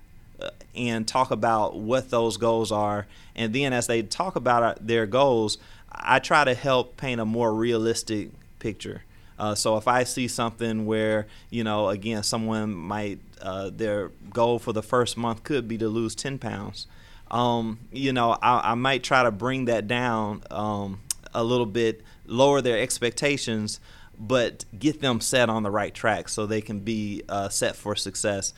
uh, 0.41 0.50
and 0.75 1.08
talk 1.08 1.31
about 1.31 1.75
what 1.75 2.10
those 2.10 2.38
goals 2.38 2.72
are, 2.72 3.08
and 3.36 3.53
then 3.53 3.74
as 3.74 3.88
they 3.88 4.03
talk 4.03 4.36
about 4.36 4.63
uh, 4.63 4.75
their 4.79 5.05
goals, 5.05 5.58
I 5.91 6.19
try 6.19 6.43
to 6.43 6.53
help 6.53 6.96
paint 6.98 7.19
a 7.19 7.25
more 7.25 7.53
realistic 7.53 8.29
picture. 8.60 9.03
Uh, 9.39 9.55
so 9.55 9.77
if 9.77 9.88
I 9.88 10.03
see 10.03 10.27
something 10.27 10.86
where 10.86 11.27
you 11.50 11.63
know, 11.63 11.89
again, 11.89 12.24
someone 12.24 12.74
might 12.74 13.19
uh, 13.41 13.69
their 13.74 14.10
goal 14.31 14.60
for 14.60 14.74
the 14.74 14.84
first 14.84 15.17
month 15.17 15.43
could 15.43 15.67
be 15.67 15.77
to 15.77 15.88
lose 15.88 16.13
10 16.13 16.38
pounds, 16.38 16.88
um, 17.31 17.79
you 17.91 18.12
know, 18.12 18.38
I, 18.41 18.72
I 18.72 18.75
might 18.75 19.03
try 19.03 19.24
to 19.24 19.31
bring 19.31 19.65
that 19.65 19.88
down 19.88 20.43
um, 20.51 21.01
a 21.34 21.43
little 21.43 21.65
bit, 21.65 22.01
lower 22.25 22.62
their 22.62 22.79
expectations, 22.79 23.79
but 24.19 24.65
get 24.77 25.01
them 25.01 25.22
set 25.22 25.50
on 25.50 25.63
the 25.63 25.72
right 25.72 25.93
track 25.93 26.27
so 26.27 26.46
they 26.46 26.62
can 26.62 26.79
be 26.79 27.24
uh, 27.29 27.50
set 27.50 27.75
for 27.75 27.96
success. 27.96 28.53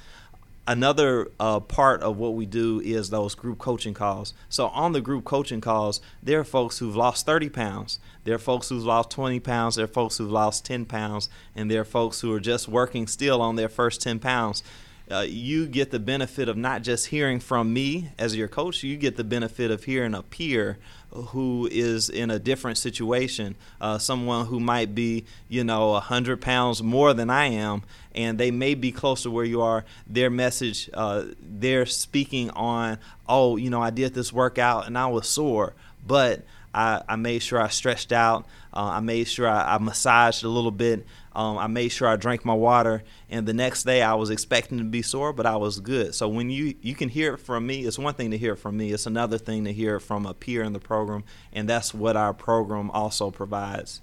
Another 0.72 1.30
uh, 1.38 1.60
part 1.60 2.02
of 2.02 2.18
what 2.18 2.34
we 2.34 2.46
do 2.46 2.80
is 2.80 3.10
those 3.10 3.36
group 3.36 3.58
coaching 3.58 3.94
calls. 3.94 4.34
So 4.48 4.68
on 4.68 4.94
the 4.94 5.02
group 5.02 5.26
coaching 5.26 5.60
calls, 5.60 6.00
there 6.24 6.40
are 6.40 6.46
folks 6.46 6.78
who've 6.78 6.96
lost 6.96 7.26
30 7.26 7.50
pounds. 7.50 8.00
There 8.24 8.36
are 8.36 8.40
folks 8.40 8.70
who've 8.70 8.84
lost 8.84 9.12
20 9.12 9.42
pounds. 9.42 9.76
There 9.76 9.84
are 9.84 9.88
folks 9.90 10.18
who've 10.18 10.32
lost 10.32 10.64
10 10.64 10.86
pounds, 10.86 11.28
and 11.56 11.70
there 11.70 11.82
are 11.82 11.86
folks 11.86 12.22
who 12.22 12.34
are 12.34 12.40
just 12.40 12.70
working 12.70 13.06
still 13.06 13.42
on 13.42 13.58
their 13.58 13.68
first 13.68 14.02
10 14.02 14.20
pounds. 14.20 14.64
Uh, 15.12 15.26
you 15.28 15.68
get 15.68 15.92
the 15.92 16.00
benefit 16.00 16.48
of 16.48 16.56
not 16.56 16.84
just 16.84 17.08
hearing 17.08 17.42
from 17.42 17.74
me 17.74 18.10
as 18.18 18.34
your 18.34 18.48
coach, 18.48 18.82
you 18.82 18.96
get 18.96 19.18
the 19.18 19.26
benefit 19.26 19.72
of 19.72 19.84
hearing 19.84 20.14
a 20.14 20.24
peer 20.24 20.78
who 21.14 21.68
is 21.72 22.10
in 22.10 22.32
a 22.32 22.40
different 22.40 22.78
situation, 22.78 23.56
uh, 23.80 23.98
someone 23.98 24.46
who 24.46 24.60
might 24.60 24.96
be, 24.96 25.26
you 25.50 25.64
know, 25.64 25.92
100 25.92 26.42
pounds 26.42 26.82
more 26.82 27.14
than 27.14 27.30
I 27.30 27.48
am, 27.48 27.84
and 28.16 28.38
they 28.38 28.52
may 28.52 28.76
be 28.76 28.92
close 28.92 29.24
to 29.24 29.32
where 29.32 29.46
you 29.46 29.62
are. 29.62 29.86
Their 30.08 30.30
message, 30.30 30.90
uh, 30.94 31.26
they're 31.42 31.86
speaking 31.86 32.50
on, 32.52 32.98
oh, 33.28 33.58
you 33.58 33.70
know, 33.70 33.82
I 33.82 33.90
did 33.90 34.14
this 34.14 34.32
workout 34.32 34.88
and 34.88 34.98
I 34.98 35.08
was 35.08 35.28
sore, 35.28 35.74
but 36.06 36.44
I, 36.74 37.02
I 37.08 37.16
made 37.16 37.40
sure 37.40 37.62
I 37.62 37.68
stretched 37.68 38.12
out. 38.12 38.46
Uh, 38.74 38.92
I 38.94 39.00
made 39.02 39.28
sure 39.28 39.48
I, 39.48 39.76
I 39.76 39.78
massaged 39.78 40.44
a 40.44 40.50
little 40.50 40.72
bit. 40.72 41.06
Um, 41.34 41.58
I 41.58 41.68
made 41.68 41.90
sure 41.90 42.08
I 42.08 42.18
drank 42.18 42.44
my 42.44 42.54
water, 42.54 43.04
and 43.30 43.48
the 43.48 43.54
next 43.54 43.84
day 43.84 44.02
I 44.02 44.16
was 44.16 44.30
expecting 44.30 44.78
to 44.80 44.84
be 44.84 45.02
sore, 45.02 45.32
but 45.32 45.46
I 45.46 45.56
was 45.56 45.80
good. 45.80 46.14
So 46.14 46.28
when 46.28 46.50
you 46.50 46.76
you 46.82 46.94
can 46.94 47.10
hear 47.10 47.36
it 47.36 47.38
from 47.38 47.66
me, 47.66 47.86
it's 47.86 47.98
one 47.98 48.14
thing 48.14 48.32
to 48.32 48.38
hear 48.38 48.54
it 48.54 48.58
from 48.58 48.78
me. 48.78 48.92
It's 48.92 49.06
another 49.06 49.38
thing 49.38 49.64
to 49.66 49.74
hear 49.74 49.96
it 49.96 50.02
from 50.02 50.26
a 50.26 50.34
peer 50.34 50.62
in 50.62 50.74
the 50.74 50.80
program, 50.80 51.24
and 51.54 51.70
that's 51.70 51.94
what 51.94 52.18
our 52.18 52.34
program 52.34 52.92
also 52.92 53.32
provides. 53.32 54.02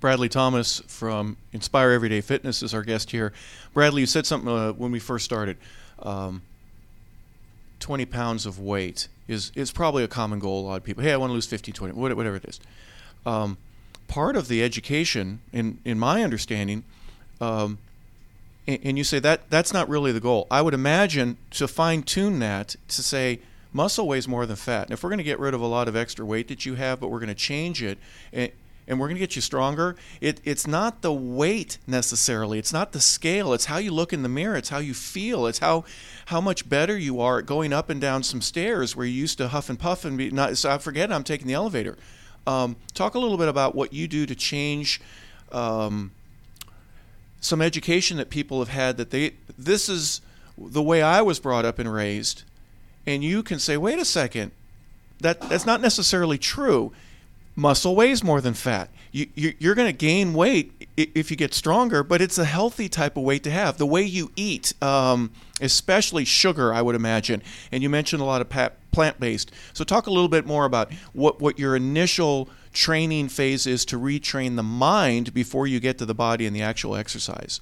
Bradley 0.00 0.28
Thomas 0.28 0.80
from 0.86 1.36
Inspire 1.52 1.90
Everyday 1.90 2.20
Fitness 2.20 2.62
is 2.62 2.74
our 2.74 2.82
guest 2.82 3.10
here. 3.10 3.32
Bradley, 3.72 4.02
you 4.02 4.06
said 4.06 4.26
something 4.26 4.50
uh, 4.50 4.72
when 4.72 4.92
we 4.92 4.98
first 4.98 5.24
started. 5.24 5.56
Um, 5.98 6.42
20 7.80 8.06
pounds 8.06 8.46
of 8.46 8.58
weight 8.58 9.08
is, 9.28 9.52
is 9.54 9.70
probably 9.70 10.04
a 10.04 10.08
common 10.08 10.38
goal. 10.38 10.64
A 10.64 10.66
lot 10.68 10.76
of 10.76 10.84
people, 10.84 11.02
hey, 11.02 11.12
I 11.12 11.16
want 11.16 11.30
to 11.30 11.34
lose 11.34 11.46
50, 11.46 11.72
20, 11.72 11.94
whatever 11.94 12.36
it 12.36 12.44
is. 12.46 12.60
Um, 13.26 13.58
part 14.14 14.36
of 14.36 14.46
the 14.46 14.62
education, 14.62 15.40
in, 15.52 15.76
in 15.84 15.98
my 15.98 16.22
understanding, 16.22 16.84
um, 17.40 17.78
and, 18.64 18.78
and 18.84 18.96
you 18.96 19.02
say 19.02 19.18
that 19.18 19.50
that's 19.50 19.72
not 19.72 19.88
really 19.88 20.12
the 20.12 20.20
goal. 20.20 20.46
I 20.52 20.62
would 20.62 20.72
imagine 20.72 21.36
to 21.50 21.66
fine 21.66 22.04
tune 22.04 22.38
that 22.38 22.76
to 22.86 23.02
say 23.02 23.40
muscle 23.72 24.06
weighs 24.06 24.28
more 24.28 24.46
than 24.46 24.54
fat. 24.54 24.84
And 24.84 24.92
if 24.92 25.02
we're 25.02 25.10
going 25.10 25.18
to 25.18 25.24
get 25.24 25.40
rid 25.40 25.52
of 25.52 25.60
a 25.60 25.66
lot 25.66 25.88
of 25.88 25.96
extra 25.96 26.24
weight 26.24 26.46
that 26.46 26.64
you 26.64 26.76
have, 26.76 27.00
but 27.00 27.08
we're 27.08 27.18
going 27.18 27.26
to 27.26 27.34
change 27.34 27.82
it, 27.82 27.98
and, 28.32 28.52
and 28.86 29.00
we're 29.00 29.08
going 29.08 29.16
to 29.16 29.20
get 29.20 29.34
you 29.34 29.42
stronger. 29.42 29.96
It, 30.20 30.40
it's 30.44 30.64
not 30.64 31.02
the 31.02 31.12
weight 31.12 31.78
necessarily. 31.84 32.60
It's 32.60 32.72
not 32.72 32.92
the 32.92 33.00
scale. 33.00 33.52
It's 33.52 33.64
how 33.64 33.78
you 33.78 33.90
look 33.90 34.12
in 34.12 34.22
the 34.22 34.28
mirror. 34.28 34.56
It's 34.56 34.68
how 34.68 34.78
you 34.78 34.94
feel. 34.94 35.48
It's 35.48 35.58
how 35.58 35.84
how 36.26 36.40
much 36.40 36.68
better 36.68 36.96
you 36.96 37.20
are 37.20 37.40
at 37.40 37.46
going 37.46 37.72
up 37.72 37.90
and 37.90 38.00
down 38.00 38.22
some 38.22 38.40
stairs 38.40 38.94
where 38.94 39.06
you 39.06 39.12
used 39.12 39.38
to 39.38 39.48
huff 39.48 39.68
and 39.68 39.76
puff 39.76 40.04
and 40.04 40.16
be 40.16 40.30
not. 40.30 40.56
So 40.56 40.70
I 40.70 40.78
forget 40.78 41.10
I'm 41.10 41.24
taking 41.24 41.48
the 41.48 41.54
elevator. 41.54 41.96
Um, 42.46 42.76
talk 42.92 43.14
a 43.14 43.18
little 43.18 43.38
bit 43.38 43.48
about 43.48 43.74
what 43.74 43.92
you 43.92 44.06
do 44.06 44.26
to 44.26 44.34
change 44.34 45.00
um, 45.52 46.12
some 47.40 47.62
education 47.62 48.16
that 48.16 48.30
people 48.30 48.58
have 48.58 48.68
had 48.68 48.96
that 48.96 49.10
they 49.10 49.32
this 49.58 49.88
is 49.88 50.20
the 50.56 50.82
way 50.82 51.02
I 51.02 51.22
was 51.22 51.38
brought 51.38 51.64
up 51.64 51.78
and 51.78 51.92
raised, 51.92 52.42
and 53.06 53.24
you 53.24 53.42
can 53.42 53.58
say, 53.58 53.76
wait 53.76 53.98
a 53.98 54.04
second, 54.04 54.52
that 55.20 55.40
that's 55.48 55.66
not 55.66 55.80
necessarily 55.80 56.38
true 56.38 56.92
muscle 57.56 57.94
weighs 57.94 58.22
more 58.22 58.40
than 58.40 58.54
fat. 58.54 58.90
You, 59.12 59.28
you, 59.36 59.70
are 59.70 59.74
going 59.74 59.86
to 59.86 59.96
gain 59.96 60.34
weight 60.34 60.88
if 60.96 61.30
you 61.30 61.36
get 61.36 61.54
stronger, 61.54 62.02
but 62.02 62.20
it's 62.20 62.36
a 62.36 62.44
healthy 62.44 62.88
type 62.88 63.16
of 63.16 63.22
weight 63.22 63.44
to 63.44 63.50
have. 63.50 63.78
The 63.78 63.86
way 63.86 64.02
you 64.02 64.32
eat, 64.34 64.72
um, 64.82 65.30
especially 65.60 66.24
sugar, 66.24 66.72
I 66.72 66.82
would 66.82 66.94
imagine, 66.94 67.42
and 67.70 67.82
you 67.82 67.88
mentioned 67.88 68.22
a 68.22 68.24
lot 68.24 68.40
of 68.40 68.48
plant 68.90 69.20
based. 69.20 69.50
So, 69.72 69.84
talk 69.84 70.06
a 70.06 70.10
little 70.10 70.28
bit 70.28 70.46
more 70.46 70.64
about 70.64 70.92
what, 71.12 71.40
what 71.40 71.58
your 71.58 71.76
initial 71.76 72.48
training 72.72 73.28
phase 73.28 73.66
is 73.66 73.84
to 73.86 73.98
retrain 73.98 74.56
the 74.56 74.62
mind 74.62 75.32
before 75.32 75.66
you 75.66 75.80
get 75.80 75.98
to 75.98 76.06
the 76.06 76.14
body 76.14 76.46
and 76.46 76.54
the 76.54 76.62
actual 76.62 76.96
exercise. 76.96 77.60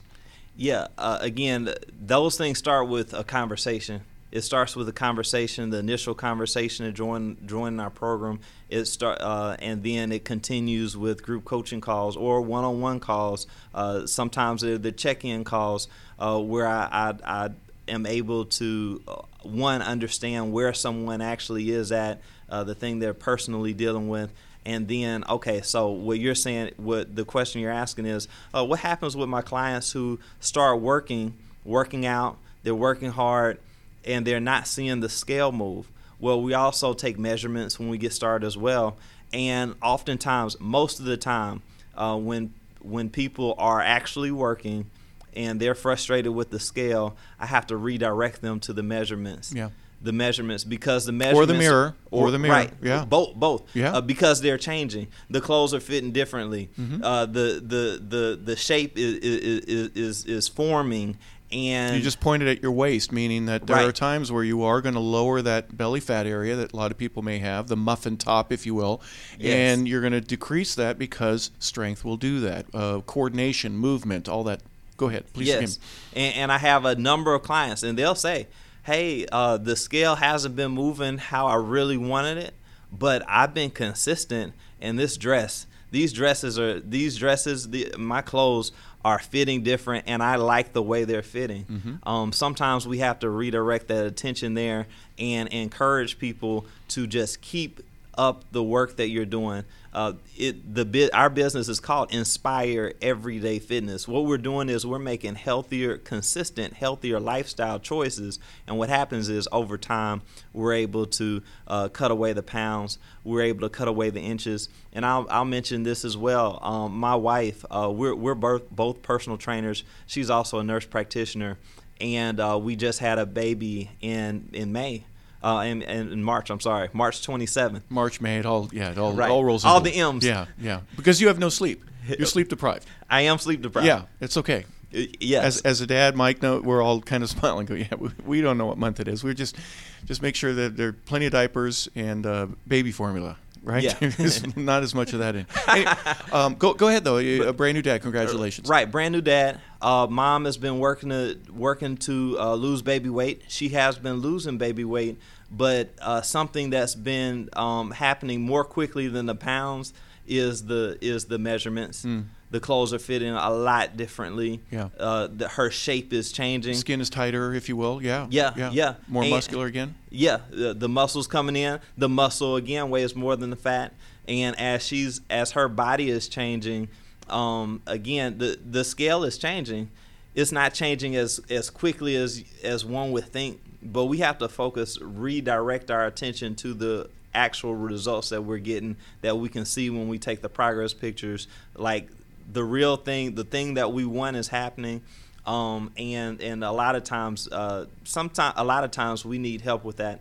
Yeah, 0.57 0.89
uh, 0.99 1.19
again, 1.21 1.73
those 2.01 2.37
things 2.37 2.59
start 2.59 2.89
with 2.89 3.15
a 3.15 3.25
conversation 3.25 4.03
it 4.33 4.41
starts 4.41 4.75
with 4.75 4.89
a 4.89 4.93
conversation, 4.93 5.69
the 5.69 5.79
initial 5.79 6.15
conversation 6.15 6.87
to 6.87 6.93
join 6.93 7.37
join 7.45 7.79
our 7.79 7.91
program. 7.91 8.41
It 8.71 8.87
start 8.87 9.21
uh, 9.21 9.57
and 9.59 9.83
then 9.83 10.11
it 10.11 10.25
continues 10.25 10.97
with 10.97 11.23
group 11.23 11.45
coaching 11.45 11.83
calls 11.83 12.17
or 12.17 12.41
one-on-one 12.41 12.99
calls. 12.99 13.47
Uh, 13.75 14.07
sometimes 14.07 14.63
the 14.63 14.93
check-in 14.93 15.45
calls 15.45 15.87
uh, 16.19 16.41
where 16.41 16.67
I, 16.67 16.89
I, 16.91 17.15
I, 17.25 17.51
am 17.89 18.07
able 18.07 18.45
to 18.47 19.03
uh, 19.09 19.23
one 19.43 19.83
understand 19.83 20.53
where 20.53 20.73
someone 20.73 21.21
actually 21.21 21.71
is 21.71 21.93
at, 21.93 22.21
uh, 22.49 22.65
the 22.65 22.75
thing 22.75 22.99
they're 22.99 23.15
personally 23.15 23.73
dealing 23.73 24.09
with, 24.09 24.33
and 24.65 24.87
then 24.87 25.25
okay 25.29 25.61
so 25.61 25.91
what 25.91 26.21
you're 26.21 26.37
saying 26.37 26.71
what 26.77 27.17
the 27.17 27.25
question 27.25 27.61
you're 27.61 27.73
asking 27.73 28.07
is 28.07 28.29
uh, 28.55 28.65
what 28.65 28.79
happens 28.79 29.17
with 29.17 29.29
my 29.29 29.43
clients 29.43 29.91
who 29.91 30.21
start 30.39 30.81
working 30.81 31.35
working 31.65 32.07
out 32.07 32.39
they're 32.63 32.73
working 32.73 33.11
hard 33.11 33.59
and 34.05 34.27
they're 34.27 34.41
not 34.41 34.67
seeing 34.67 35.01
the 35.01 35.09
scale 35.09 35.53
move. 35.53 35.89
Well, 36.19 36.41
we 36.41 36.55
also 36.55 36.95
take 36.95 37.19
measurements 37.19 37.79
when 37.79 37.89
we 37.89 37.99
get 37.99 38.13
started 38.13 38.47
as 38.47 38.57
well, 38.57 38.97
and 39.33 39.75
oftentimes, 39.83 40.61
most 40.61 41.01
of 41.01 41.07
the 41.07 41.17
time, 41.17 41.63
uh, 41.97 42.17
when 42.17 42.55
when 42.81 43.11
people 43.11 43.55
are 43.59 43.81
actually 43.81 44.31
working 44.31 44.91
and 45.35 45.61
they're 45.61 45.75
frustrated 45.75 46.33
with 46.33 46.51
the 46.51 46.61
scale, 46.61 47.17
I 47.39 47.47
have 47.47 47.67
to 47.69 47.77
redirect 47.77 48.43
them 48.43 48.61
to 48.61 48.73
the 48.73 48.83
measurements. 48.83 49.53
Yeah. 49.53 49.71
The 50.03 50.13
measurements 50.13 50.65
because 50.65 51.07
the 51.07 51.13
measurements 51.13 51.43
or 51.43 51.47
the 51.47 51.55
mirror 51.55 51.95
or, 52.11 52.27
or 52.27 52.31
the 52.33 52.39
mirror, 52.41 52.55
right? 52.55 52.73
Yeah, 52.83 53.05
both, 53.05 53.37
both. 53.37 53.63
Yeah, 53.73 53.93
uh, 53.93 54.01
because 54.01 54.41
they're 54.41 54.59
changing. 54.59 55.07
The 55.31 55.41
clothes 55.41 55.73
are 55.75 55.81
fitting 55.81 56.11
differently. 56.11 56.71
Mm-hmm. 56.77 57.05
Uh, 57.05 57.27
the 57.27 57.63
the 57.65 58.03
the 58.05 58.41
the 58.43 58.57
shape 58.57 58.99
is 58.99 59.19
is 59.19 59.91
is, 59.95 60.25
is 60.25 60.49
forming, 60.49 61.19
and 61.53 61.95
you 61.95 62.03
just 62.03 62.19
pointed 62.19 62.49
at 62.49 62.63
your 62.63 62.73
waist, 62.73 63.13
meaning 63.13 63.47
that 63.47 63.67
there 63.69 63.77
right. 63.77 63.87
are 63.87 63.93
times 63.93 64.33
where 64.33 64.43
you 64.43 64.63
are 64.63 64.81
going 64.81 64.95
to 64.95 65.01
lower 65.01 65.43
that 65.43 65.77
belly 65.77 66.01
fat 66.01 66.27
area 66.27 66.57
that 66.57 66.73
a 66.73 66.77
lot 66.77 66.91
of 66.91 66.99
people 66.99 67.23
may 67.23 67.39
have, 67.39 67.69
the 67.69 67.77
muffin 67.77 68.17
top, 68.17 68.53
if 68.53 68.67
you 68.67 68.75
will, 68.75 69.01
yes. 69.39 69.55
and 69.55 69.87
you're 69.87 70.01
going 70.01 70.13
to 70.13 70.21
decrease 70.21 70.75
that 70.75 70.99
because 70.99 71.51
strength 71.59 72.05
will 72.05 72.17
do 72.17 72.41
that. 72.41 72.67
Uh, 72.75 73.01
coordination, 73.03 73.77
movement, 73.77 74.29
all 74.29 74.43
that. 74.45 74.63
Go 74.97 75.09
ahead, 75.09 75.33
please. 75.33 75.49
Yes, 75.49 75.79
and, 76.15 76.35
and, 76.35 76.53
I 76.53 76.59
have 76.59 76.85
a 76.85 76.95
number 76.95 77.35
of 77.35 77.43
clients, 77.43 77.83
and 77.83 77.99
they'll 77.99 78.15
say, 78.15 78.47
"Hey, 78.85 79.27
uh, 79.33 79.57
the 79.57 79.77
scale 79.77 80.17
hasn't 80.17 80.55
been 80.55 80.73
moving 80.73 81.19
how 81.19 81.47
I 81.47 81.57
really 81.57 81.97
wanted 81.97 82.39
it, 82.39 82.55
but 82.93 83.25
I've 83.29 83.55
been 83.55 83.71
consistent 83.71 84.53
in 84.81 84.97
this 84.97 85.17
dress." 85.17 85.67
These 85.91 86.13
dresses 86.13 86.59
are 86.59 86.81
these 86.81 87.17
dresses. 87.17 87.69
The, 87.69 87.95
my 87.99 88.23
clothes 88.23 88.73
are 89.05 89.19
fitting 89.19 89.63
different, 89.63 90.05
and 90.07 90.23
I 90.23 90.37
like 90.37 90.73
the 90.73 90.83
way 90.83 91.05
they're 91.05 91.23
fitting. 91.23 91.65
Mm-hmm. 91.65 92.09
Um, 92.09 92.33
sometimes 92.33 92.87
we 92.87 92.99
have 92.99 93.19
to 93.21 93.31
redirect 93.31 93.89
that 93.89 94.07
attention 94.07 94.55
there 94.55 94.87
and 95.19 95.49
encourage 95.49 96.19
people 96.19 96.67
to 96.89 97.07
just 97.07 97.41
keep 97.41 97.81
up 98.17 98.45
the 98.53 98.63
work 98.63 98.97
that 98.97 99.09
you're 99.09 99.25
doing. 99.25 99.65
Uh, 99.93 100.15
it 100.37 100.75
the 100.75 100.85
bit 100.85 101.13
our 101.13 101.29
business 101.29 101.69
is 101.69 101.79
called 101.79 102.13
Inspire 102.13 102.95
Everyday 103.03 103.59
Fitness. 103.59 104.09
What 104.09 104.25
we're 104.25 104.39
doing 104.39 104.69
is 104.69 104.87
we're 104.87 104.99
making 104.99 105.35
healthier, 105.35 105.99
consistent, 105.99 106.75
healthier 106.75 107.21
lifestyle 107.21 107.79
choices. 107.79 108.39
And 108.67 108.79
what 108.79 108.89
happens 108.89 109.29
is 109.29 109.49
over 109.53 109.77
time 109.77 110.23
we're 110.53 110.73
able 110.73 111.07
to 111.07 111.43
uh, 111.69 111.89
cut 111.89 112.11
away 112.11 112.33
the 112.33 112.43
pounds. 112.43 112.99
We're 113.23 113.43
able 113.43 113.61
to 113.61 113.69
cut 113.69 113.89
away 113.89 114.11
the 114.11 114.21
inches. 114.21 114.69
And 114.95 115.05
I'll, 115.05 115.27
I'll 115.29 115.45
mention 115.45 115.83
this 115.83 116.05
as 116.05 116.17
well. 116.17 116.59
Um, 116.63 116.97
my 116.97 117.15
wife, 117.15 117.65
uh, 117.71 117.91
we're 117.95 118.15
we're 118.15 118.35
both 118.35 118.71
both 118.71 119.03
personal 119.03 119.37
trainers. 119.37 119.85
She's 120.07 120.31
also 120.31 120.59
a 120.59 120.65
nurse 120.65 120.87
practitioner, 120.87 121.59
and 122.01 122.41
uh, 122.41 122.59
we 122.61 122.77
just 122.77 122.99
had 122.99 123.19
a 123.19 123.27
baby 123.27 123.91
in 124.01 124.49
in 124.53 124.73
May 124.73 125.05
uh, 125.43 125.65
in, 125.67 125.83
in 125.83 126.23
March. 126.23 126.51
I'm 126.51 126.61
sorry, 126.61 126.89
March 126.93 127.27
27th. 127.27 127.83
March, 127.89 128.21
May, 128.21 128.39
it 128.39 128.47
all 128.47 128.69
yeah, 128.73 128.91
it 128.91 128.99
all, 128.99 129.13
right. 129.13 129.31
all 129.31 129.45
rolls. 129.45 129.65
All 129.65 129.81
the 129.81 129.95
M's. 129.95 130.25
Yeah, 130.25 130.47
yeah, 130.59 130.81
because 130.97 131.21
you 131.21 131.29
have 131.29 131.39
no 131.39 131.49
sleep. 131.49 131.85
You're 132.07 132.27
sleep 132.27 132.49
deprived. 132.49 132.87
I 133.09 133.23
am 133.23 133.39
sleep 133.39 133.63
deprived. 133.63 133.87
Yeah, 133.87 134.03
it's 134.21 134.37
okay. 134.37 134.65
Yes. 134.93 135.45
As, 135.45 135.63
as 135.63 135.81
a 135.81 135.87
dad, 135.87 136.17
Mike, 136.17 136.43
no, 136.43 136.61
we're 136.61 136.83
all 136.83 137.01
kind 137.01 137.23
of 137.23 137.31
smiling. 137.37 137.67
Go, 137.67 137.75
yeah, 137.75 137.95
we, 137.97 138.11
we 138.25 138.41
don't 138.41 138.59
know 138.59 138.67
what 138.67 138.79
month 138.79 139.01
it 139.01 139.09
is. 139.09 139.25
We're 139.25 139.35
just 139.35 139.57
just 140.05 140.23
make 140.23 140.35
sure 140.35 140.53
that 140.53 140.77
there 140.77 140.89
are 140.89 140.93
plenty 140.93 141.27
of 141.27 141.33
diapers 141.33 141.89
and 141.95 142.27
uh, 142.27 142.47
baby 142.67 142.93
formula 142.93 143.39
right? 143.63 143.83
Yeah. 143.83 143.95
There's 144.01 144.57
not 144.57 144.83
as 144.83 144.95
much 144.95 145.13
of 145.13 145.21
that 145.21 145.35
in. 145.35 145.47
Anyway, 145.69 145.93
um, 146.33 146.55
go 146.55 146.75
go 146.75 146.89
ahead 146.89 147.05
though. 147.05 147.19
A 147.19 147.53
brand 147.53 147.75
new 147.75 147.83
dad. 147.83 148.03
Congratulations. 148.03 148.69
Right, 148.69 148.91
brand 148.91 149.13
new 149.13 149.21
dad. 149.21 149.61
Uh, 149.81 150.07
mom 150.09 150.45
has 150.45 150.57
been 150.57 150.79
working 150.79 151.11
to 151.11 151.39
working 151.51 151.97
to 151.99 152.37
uh, 152.39 152.55
lose 152.55 152.83
baby 152.83 153.09
weight. 153.09 153.43
She 153.49 153.71
has 153.71 153.99
been 153.99 154.17
losing 154.17 154.59
baby 154.59 154.85
weight, 154.85 155.19
but 155.51 155.91
uh, 156.01 156.23
something 156.23 156.71
that's 156.71 156.95
been 156.95 157.49
um, 157.55 157.91
happening 157.91 158.43
more 158.43 158.65
quickly 158.65 159.09
than 159.09 159.27
the 159.27 159.35
pounds 159.35 159.93
is 160.27 160.67
the 160.67 160.99
is 161.01 161.27
the 161.27 161.39
measurements. 161.39 162.05
Mm. 162.05 162.27
The 162.53 162.61
clothes 162.61 162.93
are 162.93 162.99
fitting 162.99 163.31
a 163.31 163.51
lot 163.51 163.97
differently. 163.97 164.61
Yeah. 164.71 164.91
Uh, 164.99 165.27
the, 165.35 165.49
her 165.49 165.71
shape 165.71 166.13
is 166.13 166.31
changing. 166.31 166.75
Skin 166.75 167.01
is 167.01 167.09
tighter, 167.11 167.55
if 167.55 167.69
you 167.69 167.77
will. 167.77 168.03
Yeah. 168.03 168.27
Yeah, 168.31 168.71
yeah. 168.71 168.95
More 169.09 169.23
And- 169.23 169.31
muscular 169.33 169.67
again. 169.67 169.95
Yeah, 170.11 170.41
the, 170.51 170.75
the 170.75 170.89
muscles 170.89 171.27
coming 171.27 171.57
in. 171.57 171.81
The 171.97 172.11
muscle 172.11 172.57
again 172.57 172.91
weighs 172.91 173.17
more 173.17 173.35
than 173.35 173.49
the 173.49 173.57
fat, 173.57 173.95
and 174.29 174.55
as 174.61 174.87
she's 174.87 175.23
as 175.31 175.53
her 175.53 175.67
body 175.69 176.11
is 176.11 176.29
changing, 176.29 176.89
um, 177.31 177.81
again 177.87 178.37
the 178.37 178.59
the 178.71 178.85
scale 178.85 179.25
is 179.25 179.39
changing. 179.39 179.91
It's 180.35 180.53
not 180.53 180.75
changing 180.75 181.17
as 181.17 181.41
as 181.49 181.71
quickly 181.71 182.15
as 182.17 182.45
as 182.63 182.85
one 182.85 183.13
would 183.13 183.25
think, 183.25 183.61
but 183.83 184.05
we 184.05 184.19
have 184.19 184.37
to 184.39 184.49
focus, 184.51 184.99
redirect 185.01 185.91
our 185.91 186.05
attention 186.07 186.55
to 186.57 186.75
the 186.75 187.09
actual 187.35 187.75
results 187.75 188.29
that 188.29 188.43
we're 188.45 188.59
getting 188.59 188.95
that 189.23 189.39
we 189.39 189.49
can 189.49 189.65
see 189.65 189.89
when 189.89 190.09
we 190.09 190.19
take 190.19 190.43
the 190.43 190.51
progress 190.51 190.93
pictures. 190.93 191.49
Like 191.75 192.11
the 192.53 192.65
real 192.65 192.97
thing, 192.97 193.35
the 193.35 193.45
thing 193.45 193.75
that 193.75 193.93
we 193.93 194.05
want 194.05 194.37
is 194.37 194.49
happening 194.49 195.03
um, 195.47 195.91
and 195.97 196.41
and 196.41 196.63
a 196.63 196.71
lot 196.71 196.95
of 196.95 197.03
times, 197.05 197.49
uh, 197.51 197.87
sometimes 198.05 198.55
a 198.57 198.65
lot 198.65 198.85
of 198.85 198.91
times 198.91 199.25
we 199.25 199.39
need 199.39 199.61
help 199.61 199.85
with 199.85 199.97
that. 199.97 200.21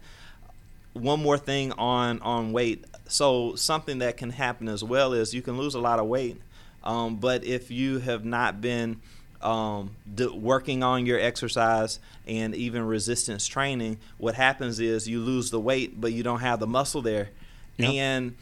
One 0.93 1.21
more 1.21 1.37
thing 1.37 1.71
on 1.73 2.19
on 2.21 2.51
weight. 2.51 2.85
So 3.07 3.55
something 3.55 3.99
that 3.99 4.17
can 4.17 4.29
happen 4.31 4.67
as 4.67 4.83
well 4.83 5.13
is 5.13 5.33
you 5.33 5.41
can 5.41 5.57
lose 5.57 5.75
a 5.75 5.79
lot 5.79 5.99
of 5.99 6.05
weight, 6.07 6.37
um, 6.83 7.17
but 7.17 7.43
if 7.43 7.69
you 7.69 7.99
have 7.99 8.23
not 8.25 8.61
been 8.61 9.01
um, 9.41 9.91
d- 10.13 10.27
working 10.27 10.81
on 10.83 11.05
your 11.05 11.19
exercise 11.19 11.99
and 12.25 12.55
even 12.55 12.83
resistance 12.85 13.47
training, 13.47 13.97
what 14.17 14.35
happens 14.35 14.79
is 14.79 15.07
you 15.07 15.19
lose 15.19 15.49
the 15.51 15.59
weight, 15.59 15.99
but 15.99 16.13
you 16.13 16.23
don't 16.23 16.39
have 16.39 16.59
the 16.59 16.67
muscle 16.67 17.01
there, 17.01 17.29
Yep. 17.77 17.89
and 17.93 18.35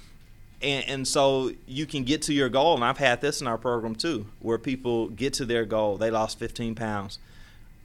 and, 0.61 0.85
and 0.87 1.07
so 1.07 1.51
you 1.67 1.85
can 1.85 2.03
get 2.03 2.21
to 2.23 2.33
your 2.33 2.49
goal 2.49 2.75
and 2.75 2.83
i've 2.83 2.97
had 2.97 3.21
this 3.21 3.41
in 3.41 3.47
our 3.47 3.57
program 3.57 3.95
too 3.95 4.25
where 4.39 4.57
people 4.57 5.07
get 5.09 5.33
to 5.33 5.45
their 5.45 5.65
goal 5.65 5.97
they 5.97 6.11
lost 6.11 6.37
15 6.39 6.75
pounds. 6.75 7.19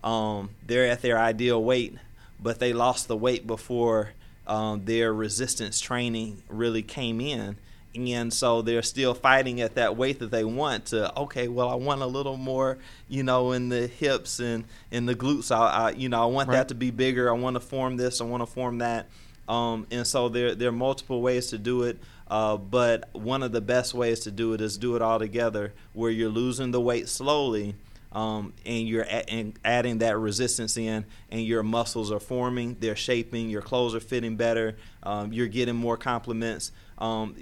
Um, 0.03 0.51
they're 0.67 0.87
at 0.87 1.01
their 1.01 1.19
ideal 1.19 1.63
weight 1.63 1.97
but 2.43 2.59
they 2.59 2.73
lost 2.73 3.09
the 3.09 3.17
weight 3.17 3.47
before 3.47 4.11
um, 4.47 4.85
their 4.85 5.15
resistance 5.15 5.81
training 5.81 6.43
really 6.49 6.83
came 6.83 7.21
in. 7.21 7.57
And 7.97 8.31
so 8.35 8.61
they're 8.61 8.83
still 8.83 9.15
fighting 9.15 9.61
at 9.63 9.77
that 9.77 9.97
weight 9.97 10.19
that 10.19 10.31
they 10.33 10.45
want 10.45 10.87
to 10.87 11.17
okay 11.21 11.47
well 11.49 11.69
i 11.71 11.77
want 11.77 12.03
a 12.03 12.07
little 12.07 12.37
more 12.37 12.77
you 13.09 13.23
know 13.23 13.53
in 13.53 13.69
the 13.69 13.87
hips 13.87 14.41
and 14.41 14.65
in 14.91 15.07
the 15.07 15.15
glutes. 15.15 15.55
I, 15.55 15.71
I 15.71 15.91
you 15.93 16.09
know 16.09 16.21
i 16.21 16.27
want 16.27 16.49
Right. 16.49 16.57
that 16.57 16.69
to 16.69 16.75
be 16.75 16.91
bigger. 16.91 17.31
I 17.31 17.35
want 17.35 17.55
to 17.55 17.61
form 17.61 17.97
this. 17.97 18.21
I 18.21 18.25
want 18.25 18.43
to 18.43 18.47
form 18.47 18.79
that. 18.79 19.07
Um, 19.49 19.87
and 19.93 20.05
so 20.07 20.29
there 20.29 20.55
there 20.57 20.71
are 20.71 20.73
multiple 20.73 21.23
ways 21.23 21.47
to 21.49 21.57
do 21.59 21.85
it 21.85 21.99
uh, 22.29 22.57
but 22.57 23.09
one 23.13 23.43
of 23.43 23.53
the 23.53 23.61
best 23.61 23.95
ways 23.95 24.21
to 24.21 24.31
do 24.31 24.53
it 24.53 24.61
is 24.61 24.79
do 24.79 24.97
it 24.97 25.03
all 25.03 25.19
together 25.19 25.73
where 25.93 26.11
you're 26.11 26.31
losing 26.31 26.71
the 26.71 26.81
weight 26.81 27.09
slowly 27.09 27.75
um, 28.13 28.53
and 28.65 28.87
you're 28.89 29.07
and 29.29 29.59
adding 29.65 29.99
that 29.99 30.17
resistance 30.17 30.77
in 30.77 31.05
and 31.31 31.43
your 31.43 31.63
muscles 31.63 32.13
are 32.13 32.21
forming 32.21 32.77
they're 32.81 32.97
shaping 32.97 33.51
your 33.51 33.63
clothes 33.63 33.95
are 33.95 34.01
fitting 34.01 34.37
better 34.37 34.77
um, 35.03 35.33
you're 35.33 35.49
getting 35.49 35.75
more 35.75 35.97
compliments 35.97 36.73
um, 36.99 37.35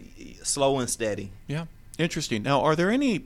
slow 0.43 0.79
and 0.79 0.89
steady 0.89 1.31
Yeah. 1.47 1.67
Interesting. 1.99 2.43
Now, 2.43 2.63
are 2.63 2.75
there 2.75 2.91
any 2.91 3.25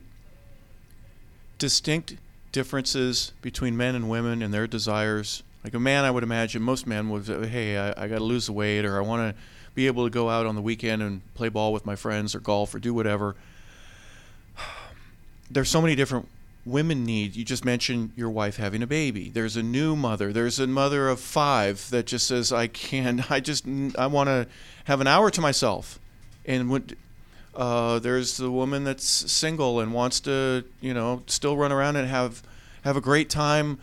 distinct 1.59 2.17
differences 2.53 3.33
between 3.41 3.77
men 3.77 3.95
and 3.95 4.09
women 4.09 4.43
and 4.43 4.53
their 4.53 4.67
desires? 4.67 5.43
Like 5.63 5.75
a 5.75 5.81
man, 5.81 6.05
I 6.05 6.11
would 6.11 6.23
imagine 6.23 6.63
most 6.63 6.87
men 6.87 7.09
would 7.11 7.27
say, 7.27 7.47
"Hey, 7.47 7.79
I, 7.79 8.05
I 8.05 8.09
got 8.09 8.19
to 8.19 8.25
lose 8.25 8.47
the 8.47 8.53
weight, 8.53 8.85
or 8.85 8.99
I 8.99 9.01
want 9.01 9.35
to 9.35 9.43
be 9.77 9.87
able 9.87 10.03
to 10.05 10.11
go 10.11 10.29
out 10.29 10.47
on 10.47 10.57
the 10.57 10.61
weekend 10.61 11.03
and 11.03 11.23
play 11.35 11.49
ball 11.49 11.73
with 11.73 11.87
my 11.87 11.95
friends, 11.95 12.35
or 12.35 12.41
golf, 12.41 12.75
or 12.75 12.81
do 12.81 12.93
whatever." 12.93 13.37
There's 15.51 15.69
so 15.69 15.81
many 15.81 15.95
different 15.95 16.29
women 16.67 17.05
need. 17.05 17.37
You 17.37 17.45
just 17.45 17.65
mentioned 17.65 18.11
your 18.17 18.29
wife 18.29 18.57
having 18.57 18.83
a 18.83 18.87
baby. 18.87 19.31
There's 19.31 19.57
a 19.57 19.63
new 19.63 19.95
mother. 19.95 20.33
There's 20.33 20.59
a 20.59 20.67
mother 20.67 21.09
of 21.09 21.21
five 21.21 21.89
that 21.91 22.07
just 22.07 22.27
says, 22.27 22.53
"I 22.53 22.67
can't. 22.67 23.31
I 23.31 23.41
just 23.41 23.65
I 23.97 24.09
want 24.09 24.27
to 24.29 24.49
have 24.85 25.01
an 25.01 25.07
hour 25.07 25.31
to 25.31 25.41
myself." 25.41 25.99
And 26.45 26.95
uh, 27.55 27.99
there's 28.01 28.37
the 28.37 28.51
woman 28.51 28.85
that's 28.85 29.05
single 29.07 29.81
and 29.81 29.95
wants 29.95 30.21
to, 30.21 30.65
you 30.81 30.93
know, 30.93 31.23
still 31.27 31.57
run 31.57 31.73
around 31.73 31.97
and 31.97 32.09
have 32.09 32.43
have 32.85 32.97
a 32.97 33.01
great 33.01 33.31
time 33.31 33.79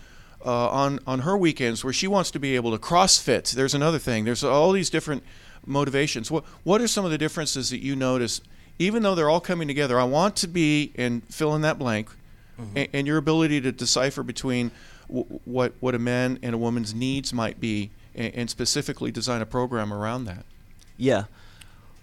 uh, 0.46 0.70
on 0.70 1.00
on 1.08 1.20
her 1.20 1.38
weekends, 1.38 1.84
where 1.84 1.94
she 1.94 2.08
wants 2.08 2.30
to 2.32 2.40
be 2.40 2.56
able 2.56 2.72
to 2.72 2.78
CrossFit. 2.78 3.52
There's 3.52 3.74
another 3.74 4.00
thing. 4.00 4.26
There's 4.26 4.44
all 4.44 4.72
these 4.72 4.90
different 4.90 5.24
motivations. 5.66 6.30
What 6.32 6.44
what 6.64 6.82
are 6.82 6.88
some 6.88 7.06
of 7.06 7.12
the 7.12 7.18
differences 7.18 7.70
that 7.70 7.80
you 7.82 7.96
notice? 7.96 8.42
Even 8.80 9.04
though 9.04 9.14
they're 9.16 9.30
all 9.30 9.40
coming 9.40 9.68
together, 9.68 10.00
I 10.00 10.04
want 10.04 10.36
to 10.38 10.48
be 10.48 10.92
and 10.96 11.24
fill 11.32 11.54
in 11.56 11.62
that 11.62 11.78
blank, 11.78 12.10
and, 12.76 12.88
and 12.92 13.08
your 13.08 13.18
ability 13.18 13.62
to 13.62 13.72
decipher 13.72 14.24
between 14.24 14.72
w- 15.08 15.40
what 15.46 15.74
what 15.80 15.94
a 15.96 16.00
man 16.00 16.40
and 16.42 16.56
a 16.56 16.58
woman's 16.58 16.94
needs 16.94 17.32
might 17.34 17.60
be, 17.60 17.92
and, 18.16 18.34
and 18.34 18.50
specifically 18.50 19.12
design 19.12 19.42
a 19.42 19.46
program 19.46 19.94
around 19.94 20.26
that. 20.26 20.46
Yeah. 20.98 21.26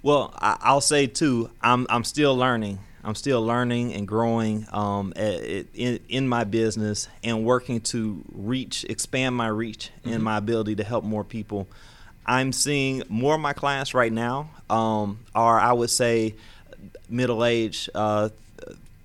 Well, 0.03 0.33
I, 0.39 0.57
I'll 0.61 0.81
say 0.81 1.07
too. 1.07 1.51
I'm 1.61 1.87
I'm 1.91 2.05
still 2.05 2.37
learning. 2.37 2.79
I'm 3.03 3.15
still 3.15 3.43
learning 3.45 3.95
and 3.95 4.07
growing 4.07 4.67
um, 4.73 5.13
a- 5.17 5.65
in 5.75 5.99
in 6.09 6.29
my 6.29 6.45
business 6.45 7.09
and 7.25 7.45
working 7.45 7.81
to 7.81 8.23
reach, 8.33 8.85
expand 8.89 9.35
my 9.35 9.49
reach 9.49 9.91
and 10.05 10.23
my 10.23 10.37
ability 10.37 10.77
to 10.77 10.85
help 10.85 11.03
more 11.05 11.25
people. 11.25 11.67
I'm 12.27 12.53
seeing 12.53 13.03
more 13.09 13.35
of 13.35 13.41
my 13.41 13.53
clients 13.53 13.95
right 13.95 14.13
now 14.13 14.51
um, 14.69 15.21
are 15.35 15.59
I 15.59 15.73
would 15.73 15.91
say 15.91 16.35
middle 17.09 17.45
age, 17.45 17.89
uh, 17.95 18.31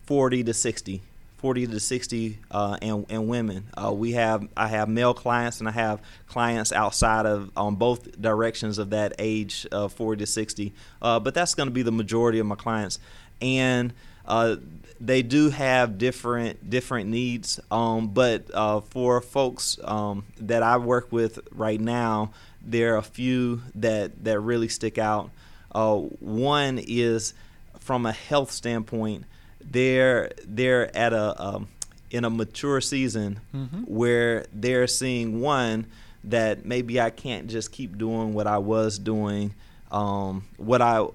40 0.05 0.43
to 0.43 0.53
60. 0.53 1.01
40 1.37 1.67
to 1.67 1.79
60 1.79 2.39
uh, 2.49 2.77
and, 2.81 3.05
and 3.09 3.27
women. 3.27 3.65
Uh, 3.77 3.93
we 3.93 4.13
have 4.13 4.47
I 4.57 4.67
have 4.67 4.89
male 4.89 5.13
clients 5.13 5.59
and 5.59 5.69
I 5.69 5.73
have 5.73 6.01
clients 6.27 6.71
outside 6.71 7.27
of 7.27 7.51
on 7.55 7.75
both 7.75 8.19
directions 8.19 8.79
of 8.79 8.89
that 8.91 9.13
age 9.19 9.67
of 9.71 9.93
40 9.93 10.21
to 10.21 10.25
60. 10.25 10.73
Uh, 11.01 11.19
but 11.19 11.35
that's 11.35 11.53
going 11.53 11.67
to 11.67 11.73
be 11.73 11.83
the 11.83 11.91
majority 11.91 12.39
of 12.39 12.47
my 12.47 12.55
clients, 12.55 12.97
and 13.41 13.93
uh, 14.27 14.55
they 14.99 15.21
do 15.21 15.49
have 15.49 15.97
different 15.99 16.67
different 16.69 17.09
needs. 17.09 17.59
Um, 17.69 18.07
but 18.07 18.49
uh, 18.53 18.81
for 18.81 19.21
folks 19.21 19.77
um, 19.83 20.25
that 20.39 20.63
I 20.63 20.77
work 20.77 21.11
with 21.11 21.39
right 21.51 21.79
now, 21.79 22.31
there 22.65 22.95
are 22.95 22.97
a 22.97 23.03
few 23.03 23.61
that 23.75 24.23
that 24.23 24.39
really 24.39 24.67
stick 24.67 24.97
out. 24.97 25.29
Uh, 25.73 25.95
one 25.95 26.79
is 26.79 27.33
from 27.79 28.05
a 28.05 28.11
health 28.11 28.51
standpoint 28.51 29.25
they're 29.71 30.31
they're 30.45 30.95
at 30.95 31.13
a 31.13 31.41
um, 31.43 31.67
in 32.11 32.23
a 32.23 32.29
mature 32.29 32.81
season 32.81 33.39
where 33.85 34.45
they're 34.53 34.87
seeing 34.87 35.41
one 35.41 35.87
that 36.23 36.65
maybe 36.65 36.99
I 36.99 37.09
can't 37.09 37.47
just 37.47 37.71
keep 37.71 37.97
doing 37.97 38.33
what 38.33 38.47
I 38.47 38.57
was 38.57 38.97
doing, 38.99 39.53
um, 39.91 40.45
what 40.57 40.81
I 40.81 40.99
uh, 40.99 41.09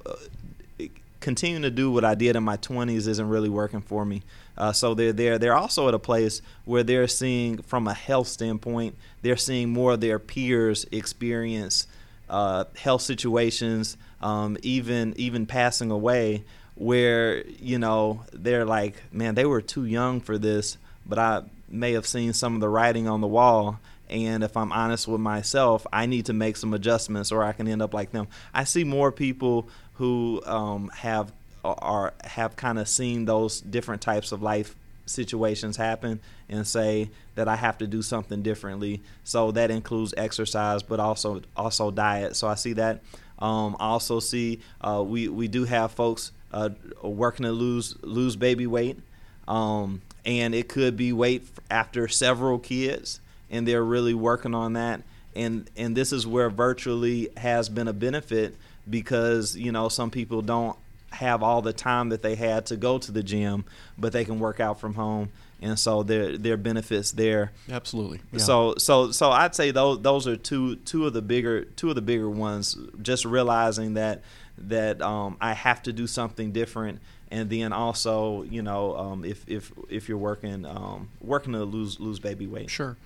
continuing 1.20 1.62
to 1.62 1.70
do 1.70 1.90
what 1.90 2.04
I 2.04 2.14
did 2.14 2.37
in 2.37 2.42
my 2.42 2.56
20s 2.56 3.06
isn't 3.06 3.28
really 3.28 3.48
working 3.48 3.80
for 3.80 4.04
me. 4.04 4.22
Uh, 4.56 4.72
so 4.72 4.94
they're 4.94 5.12
there. 5.12 5.38
They're 5.38 5.56
also 5.56 5.88
at 5.88 5.94
a 5.94 5.98
place 5.98 6.42
where 6.64 6.83
they're 6.83 7.09
seeing, 7.09 7.62
from 7.62 7.87
a 7.87 7.94
health 7.94 8.28
standpoint, 8.28 8.96
they're 9.22 9.37
seeing 9.37 9.70
more 9.70 9.92
of 9.92 10.00
their 10.00 10.18
peers 10.18 10.87
experience 10.90 11.87
uh, 12.30 12.64
health 12.76 13.02
situations, 13.02 13.96
um, 14.22 14.56
even 14.62 15.12
even 15.16 15.46
passing 15.46 15.90
away, 15.90 16.44
where 16.76 17.44
you 17.46 17.78
know 17.78 18.22
they're 18.33 18.64
like, 18.64 18.94
man, 19.12 19.35
they 19.35 19.44
were 19.44 19.61
too 19.61 19.85
young 19.85 20.20
for 20.20 20.38
this, 20.38 20.78
but 21.04 21.18
I 21.18 21.42
may 21.68 21.92
have 21.92 22.06
seen 22.06 22.33
some 22.33 22.54
of 22.54 22.61
the 22.61 22.68
writing 22.68 23.09
on 23.09 23.20
the 23.20 23.26
wall. 23.26 23.80
And 24.09 24.42
if 24.42 24.56
I'm 24.56 24.72
honest 24.72 25.06
with 25.06 25.20
myself, 25.20 25.87
I 25.92 26.06
need 26.06 26.26
to 26.26 26.33
make 26.33 26.56
some 26.56 26.74
adjustments, 26.74 27.30
or 27.30 27.44
I 27.44 27.52
can 27.52 27.68
end 27.68 27.80
up 27.80 27.94
like 27.94 28.11
them. 28.11 28.26
I 28.52 28.64
see 28.64 28.83
more 28.83 29.12
people 29.12 29.68
who 30.00 30.40
um, 30.46 30.90
have 30.94 31.30
are 31.62 32.14
have 32.24 32.56
kind 32.56 32.78
of 32.78 32.88
seen 32.88 33.26
those 33.26 33.60
different 33.60 34.00
types 34.00 34.32
of 34.32 34.40
life 34.40 34.74
situations 35.04 35.76
happen 35.76 36.20
and 36.48 36.66
say 36.66 37.10
that 37.34 37.48
I 37.48 37.56
have 37.56 37.76
to 37.78 37.86
do 37.86 38.00
something 38.00 38.40
differently. 38.40 39.02
So 39.24 39.50
that 39.50 39.70
includes 39.70 40.14
exercise, 40.16 40.82
but 40.82 41.00
also 41.00 41.42
also 41.54 41.90
diet. 41.90 42.34
So 42.34 42.48
I 42.48 42.54
see 42.54 42.72
that. 42.74 43.02
Um, 43.38 43.76
I 43.78 43.88
also 43.88 44.20
see 44.20 44.60
uh, 44.80 45.04
we 45.06 45.28
we 45.28 45.48
do 45.48 45.64
have 45.64 45.92
folks 45.92 46.32
uh, 46.50 46.70
working 47.02 47.44
to 47.44 47.52
lose 47.52 47.94
lose 48.00 48.36
baby 48.36 48.66
weight, 48.66 48.98
um, 49.46 50.00
and 50.24 50.54
it 50.54 50.66
could 50.70 50.96
be 50.96 51.12
weight 51.12 51.46
after 51.70 52.08
several 52.08 52.58
kids, 52.58 53.20
and 53.50 53.68
they're 53.68 53.84
really 53.84 54.14
working 54.14 54.54
on 54.54 54.72
that. 54.72 55.02
And 55.36 55.68
and 55.76 55.94
this 55.94 56.10
is 56.10 56.26
where 56.26 56.48
virtually 56.48 57.28
has 57.36 57.68
been 57.68 57.86
a 57.86 57.92
benefit 57.92 58.56
because 58.90 59.57
you 59.57 59.72
know 59.72 59.88
some 59.88 60.11
people 60.11 60.42
don't 60.42 60.76
have 61.12 61.42
all 61.42 61.61
the 61.62 61.72
time 61.72 62.11
that 62.11 62.22
they 62.22 62.35
had 62.35 62.66
to 62.66 62.76
go 62.76 62.98
to 62.98 63.12
the 63.12 63.22
gym, 63.22 63.64
but 63.98 64.12
they 64.12 64.24
can 64.24 64.38
work 64.38 64.61
out 64.61 64.81
from 64.81 64.94
home, 64.94 65.31
and 65.61 65.79
so 65.79 66.03
there 66.03 66.37
there 66.37 66.55
are 66.55 66.59
benefits 66.59 67.12
there. 67.12 67.53
Absolutely. 67.70 68.20
Yeah. 68.33 68.38
So 68.38 68.74
so 68.79 69.11
so 69.11 69.31
I'd 69.31 69.55
say 69.55 69.70
those 69.70 70.03
those 70.03 70.26
are 70.26 70.37
two 70.37 70.76
two 70.76 71.07
of 71.07 71.12
the 71.12 71.22
bigger 71.22 71.64
two 71.64 71.88
of 71.88 71.94
the 71.94 72.03
bigger 72.03 72.31
ones. 72.31 72.76
Just 73.03 73.24
realizing 73.24 73.94
that 73.94 74.22
that 74.59 75.00
um, 75.03 75.37
I 75.40 75.55
have 75.55 75.83
to 75.85 75.92
do 75.92 76.07
something 76.07 76.53
different, 76.53 77.00
and 77.31 77.50
then 77.50 77.72
also 77.72 78.42
you 78.44 78.62
know 78.62 78.96
um, 78.96 79.24
if 79.24 79.48
if 79.48 79.72
if 79.88 80.09
you're 80.09 80.18
working 80.18 80.64
um, 80.66 81.09
working 81.20 81.53
to 81.53 81.64
lose 81.64 82.00
lose 82.00 82.18
baby 82.18 82.46
weight. 82.46 82.70
Sure. 82.70 82.96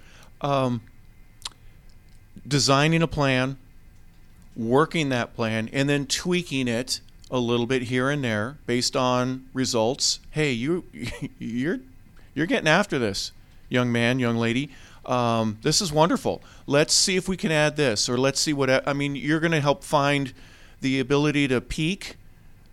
Um, 0.41 0.83
designing 2.47 3.03
a 3.03 3.07
plan, 3.07 3.57
working 4.57 5.09
that 5.11 5.35
plan, 5.35 5.69
and 5.73 5.89
then 5.89 6.07
tweaking 6.07 6.69
it 6.69 7.01
a 7.31 7.39
little 7.39 7.67
bit 7.67 7.83
here 7.83 8.11
and 8.11 8.23
there 8.23 8.59
based 8.67 8.97
on 8.97 9.47
results. 9.53 10.21
Hey, 10.31 10.53
you 10.53 10.85
you're 11.39 11.81
you're 12.35 12.47
getting 12.47 12.69
after 12.69 12.99
this, 12.99 13.33
young 13.69 13.91
man, 13.93 14.19
young 14.19 14.37
lady. 14.37 14.71
Um, 15.07 15.59
this 15.63 15.81
is 15.81 15.93
wonderful. 15.93 16.43
Let's 16.67 16.95
see 16.95 17.17
if 17.17 17.29
we 17.29 17.37
can 17.37 17.53
add 17.53 17.77
this, 17.77 18.09
or 18.09 18.17
let's 18.17 18.41
see 18.41 18.53
what 18.53 18.87
I 18.89 18.93
mean. 18.93 19.15
You're 19.17 19.41
going 19.41 19.53
to 19.53 19.61
help 19.61 19.85
find 19.85 20.33
the 20.81 20.99
ability 21.01 21.49
to 21.49 21.61
peak 21.61 22.17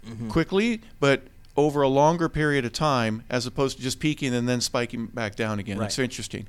mm-hmm. 0.05 0.29
quickly, 0.29 0.81
but 0.99 1.23
over 1.57 1.81
a 1.81 1.87
longer 1.87 2.29
period 2.29 2.65
of 2.65 2.73
time, 2.73 3.23
as 3.29 3.45
opposed 3.45 3.77
to 3.77 3.83
just 3.83 3.99
peaking 3.99 4.33
and 4.33 4.47
then 4.47 4.61
spiking 4.61 5.07
back 5.07 5.35
down 5.35 5.59
again. 5.59 5.77
Right. 5.77 5.87
It's 5.87 5.99
interesting. 5.99 6.47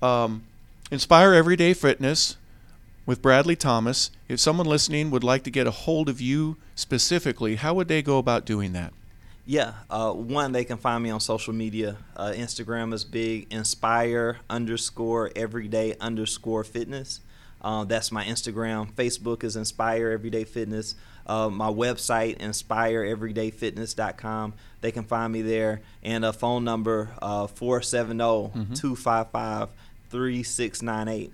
Um, 0.00 0.44
Inspire 0.90 1.32
Everyday 1.32 1.72
Fitness 1.72 2.36
with 3.06 3.22
Bradley 3.22 3.56
Thomas. 3.56 4.10
If 4.28 4.40
someone 4.40 4.66
listening 4.66 5.10
would 5.10 5.24
like 5.24 5.42
to 5.44 5.50
get 5.50 5.66
a 5.66 5.70
hold 5.70 6.08
of 6.08 6.20
you 6.20 6.56
specifically, 6.74 7.56
how 7.56 7.74
would 7.74 7.88
they 7.88 8.02
go 8.02 8.18
about 8.18 8.44
doing 8.44 8.72
that? 8.72 8.92
Yeah, 9.44 9.72
uh, 9.90 10.12
one 10.12 10.52
they 10.52 10.62
can 10.64 10.76
find 10.76 11.02
me 11.02 11.10
on 11.10 11.18
social 11.18 11.52
media. 11.52 11.96
Uh, 12.16 12.32
Instagram 12.34 12.94
is 12.94 13.04
big. 13.04 13.52
Inspire 13.52 14.38
underscore 14.48 15.32
everyday 15.34 15.96
underscore 16.00 16.62
fitness. 16.62 17.18
Uh, 17.60 17.82
that's 17.84 18.12
my 18.12 18.24
Instagram. 18.24 18.92
Facebook 18.92 19.42
is 19.44 19.56
Inspire 19.56 20.10
Everyday 20.10 20.44
Fitness. 20.44 20.94
Uh, 21.24 21.48
my 21.48 21.68
website, 21.68 22.38
inspireeverydayfitness.com. 22.38 24.54
They 24.80 24.90
can 24.90 25.04
find 25.04 25.32
me 25.32 25.42
there. 25.42 25.80
And 26.02 26.24
a 26.24 26.32
phone 26.32 26.64
number, 26.64 27.10
uh, 27.22 27.46
470 27.46 28.50
255 28.74 29.68
3698 30.10 31.32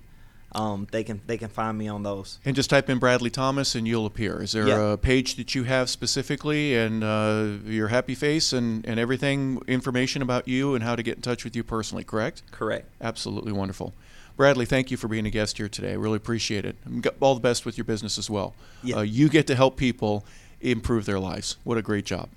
um, 0.53 0.87
they 0.91 1.05
can 1.05 1.21
they 1.27 1.37
can 1.37 1.49
find 1.49 1.77
me 1.77 1.89
on 1.89 2.03
those. 2.03 2.39
And 2.45 2.57
just 2.57 2.71
type 2.71 2.89
in 2.89 2.99
Bradley 2.99 3.31
Thomas 3.31 3.75
and 3.75 3.87
you'll 3.87 4.07
appear. 4.07 4.43
Is 4.43 4.53
there 4.53 4.69
yeah. 4.69 4.93
a 4.93 4.97
page 4.97 5.37
that 5.37 5.55
you 5.55 5.65
have 5.65 5.91
specifically 5.91 6.75
and 6.75 7.05
uh, 7.05 7.49
your 7.65 7.89
happy 7.89 8.15
face 8.15 8.53
and, 8.53 8.87
and 8.87 8.99
everything 8.99 9.61
information 9.67 10.23
about 10.23 10.49
you 10.49 10.75
and 10.75 10.83
how 10.83 10.97
to 10.97 11.03
get 11.03 11.17
in 11.17 11.23
touch 11.23 11.45
with 11.45 11.55
you 11.55 11.63
personally? 11.63 12.05
Correct. 12.05 12.43
Correct. 12.51 12.89
Absolutely 13.01 13.53
wonderful. 13.53 13.93
Bradley, 14.37 14.67
thank 14.67 14.91
you 14.91 14.97
for 14.97 15.09
being 15.09 15.27
a 15.27 15.31
guest 15.31 15.59
here 15.59 15.69
today. 15.69 15.91
I 15.91 15.97
really 15.97 16.17
appreciate 16.17 16.65
it. 16.65 16.77
All 17.21 17.35
the 17.35 17.41
best 17.41 17.67
with 17.67 17.77
your 17.77 17.85
business 17.85 18.19
as 18.19 18.31
well. 18.31 18.55
Yeah. 18.85 18.99
Uh, 18.99 19.03
you 19.03 19.29
get 19.29 19.49
to 19.49 19.57
help 19.57 19.77
people 19.77 20.25
improve 20.61 21.07
their 21.07 21.19
lives. 21.19 21.57
What 21.65 21.77
a 21.77 21.83
great 21.83 22.05
job. 22.05 22.29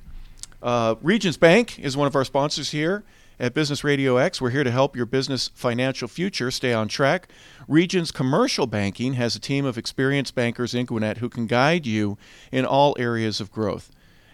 Uh, 0.62 0.96
Regions 1.02 1.38
Bank 1.38 1.80
is 1.80 1.96
one 1.96 2.08
of 2.08 2.16
our 2.16 2.26
sponsors 2.26 2.72
here. 2.72 3.04
At 3.42 3.56
Business 3.56 3.84
Radio 3.84 4.18
X, 4.18 4.40
we're 4.40 4.52
here 4.52 4.64
to 4.64 4.70
help 4.70 4.96
your 4.96 5.08
business 5.08 5.48
financial 5.56 6.08
future 6.08 6.52
stay 6.52 6.74
on 6.74 6.88
track. 6.88 7.28
Regions 7.68 8.12
Commercial 8.12 8.68
Banking 8.68 9.14
has 9.14 9.36
a 9.36 9.40
team 9.40 9.66
of 9.66 9.80
experienced 9.80 10.36
bankers 10.36 10.76
in 10.76 10.86
Gwinnett 10.86 11.18
who 11.18 11.28
can 11.28 11.48
guide 11.48 11.88
you 11.88 12.20
in 12.52 12.66
all 12.66 12.96
areas 13.00 13.42
of 13.42 13.52
growth. 13.52 13.90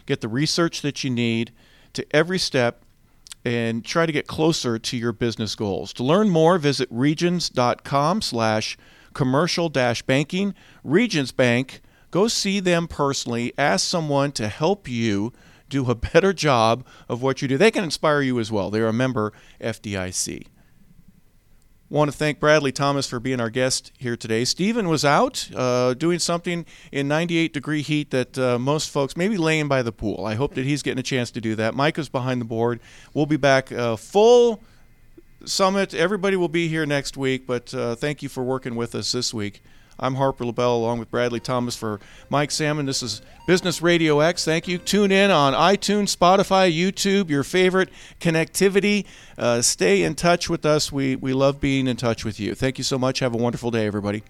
Get 0.06 0.20
the 0.20 0.28
research 0.28 0.82
that 0.82 1.06
you 1.06 1.10
need 1.10 1.54
to 1.94 2.06
every 2.14 2.38
step 2.38 2.84
and 3.46 3.86
try 3.86 4.06
to 4.06 4.12
get 4.12 4.28
closer 4.28 4.78
to 4.78 4.98
your 4.98 5.14
business 5.14 5.56
goals. 5.56 5.94
To 5.94 6.04
learn 6.04 6.28
more, 6.28 6.58
visit 6.58 6.90
regions.com 6.92 8.22
slash 8.22 8.78
commercial 9.14 9.70
dash 9.70 10.02
banking. 10.02 10.54
Regions 10.84 11.32
Bank, 11.32 11.80
go 12.12 12.28
see 12.28 12.60
them 12.60 12.90
personally. 12.90 13.54
Ask 13.58 13.88
someone 13.88 14.34
to 14.34 14.50
help 14.50 14.90
you 14.90 15.32
do 15.70 15.90
a 15.90 15.96
better 15.96 16.34
job 16.34 16.86
of 17.10 17.22
what 17.22 17.42
you 17.42 17.48
do. 17.48 17.58
They 17.58 17.72
can 17.72 17.84
inspire 17.84 18.22
you 18.22 18.40
as 18.40 18.52
well. 18.52 18.70
They're 18.70 18.88
a 18.88 18.94
member 18.94 19.34
FDIC. 19.62 20.48
Want 21.90 22.12
to 22.12 22.18
thank 22.18 22.42
Bradley 22.42 22.74
Thomas 22.74 23.08
for 23.08 23.18
being 23.18 23.40
our 23.40 23.50
guest 23.50 23.94
here 23.98 24.18
today. 24.18 24.44
Stephen 24.44 24.90
was 24.90 25.06
out 25.06 25.50
uh, 25.56 25.94
doing 25.94 26.20
something 26.20 26.66
in 26.92 27.08
98 27.08 27.54
degree 27.54 27.82
heat 27.82 28.12
that 28.12 28.38
uh, 28.38 28.60
most 28.60 28.90
folks 28.90 29.16
maybe 29.16 29.38
laying 29.38 29.70
by 29.70 29.82
the 29.82 29.94
pool. 29.94 30.26
I 30.26 30.36
hope 30.36 30.54
that 30.56 30.66
he's 30.66 30.84
getting 30.84 31.00
a 31.00 31.04
chance 31.04 31.32
to 31.32 31.40
do 31.40 31.56
that. 31.56 31.76
Mike 31.76 31.98
is 31.98 32.10
behind 32.10 32.42
the 32.42 32.46
board. 32.46 32.82
We'll 33.14 33.26
be 33.26 33.38
back 33.38 33.72
uh, 33.72 33.96
full 33.96 34.62
summit. 35.46 35.94
Everybody 35.94 36.36
will 36.36 36.50
be 36.50 36.68
here 36.68 36.86
next 36.86 37.16
week, 37.16 37.48
but 37.48 37.74
uh, 37.74 37.96
thank 37.96 38.22
you 38.22 38.28
for 38.28 38.44
working 38.44 38.76
with 38.76 38.94
us 38.94 39.14
this 39.14 39.34
week. 39.34 39.64
I'm 40.00 40.16
Harper 40.16 40.46
LaBelle 40.46 40.76
along 40.76 41.00
with 41.00 41.10
Bradley 41.12 41.40
Thomas 41.40 41.76
for 41.76 42.00
Mike 42.30 42.52
Salmon. 42.52 42.86
This 42.86 43.02
is 43.02 43.22
Business 43.48 43.82
Radio 43.82 44.20
X. 44.20 44.46
Thank 44.46 44.68
you. 44.68 44.78
Tune 44.78 45.12
in 45.12 45.32
on 45.32 45.54
iTunes, 45.54 46.16
Spotify, 46.16 46.72
YouTube, 46.76 47.30
your 47.30 47.44
favorite 47.44 47.90
connectivity. 48.20 49.06
Uh, 49.38 49.62
stay 49.62 50.04
in 50.04 50.16
touch 50.16 50.50
with 50.50 50.66
us. 50.66 50.92
We, 50.92 51.16
we 51.16 51.34
love 51.34 51.60
being 51.60 51.88
in 51.88 51.98
touch 51.98 52.26
with 52.26 52.40
you. 52.40 52.56
Thank 52.56 52.78
you 52.78 52.84
so 52.84 52.98
much. 52.98 53.20
Have 53.20 53.34
a 53.34 53.38
wonderful 53.38 53.72
day, 53.72 53.86
everybody. 53.88 54.24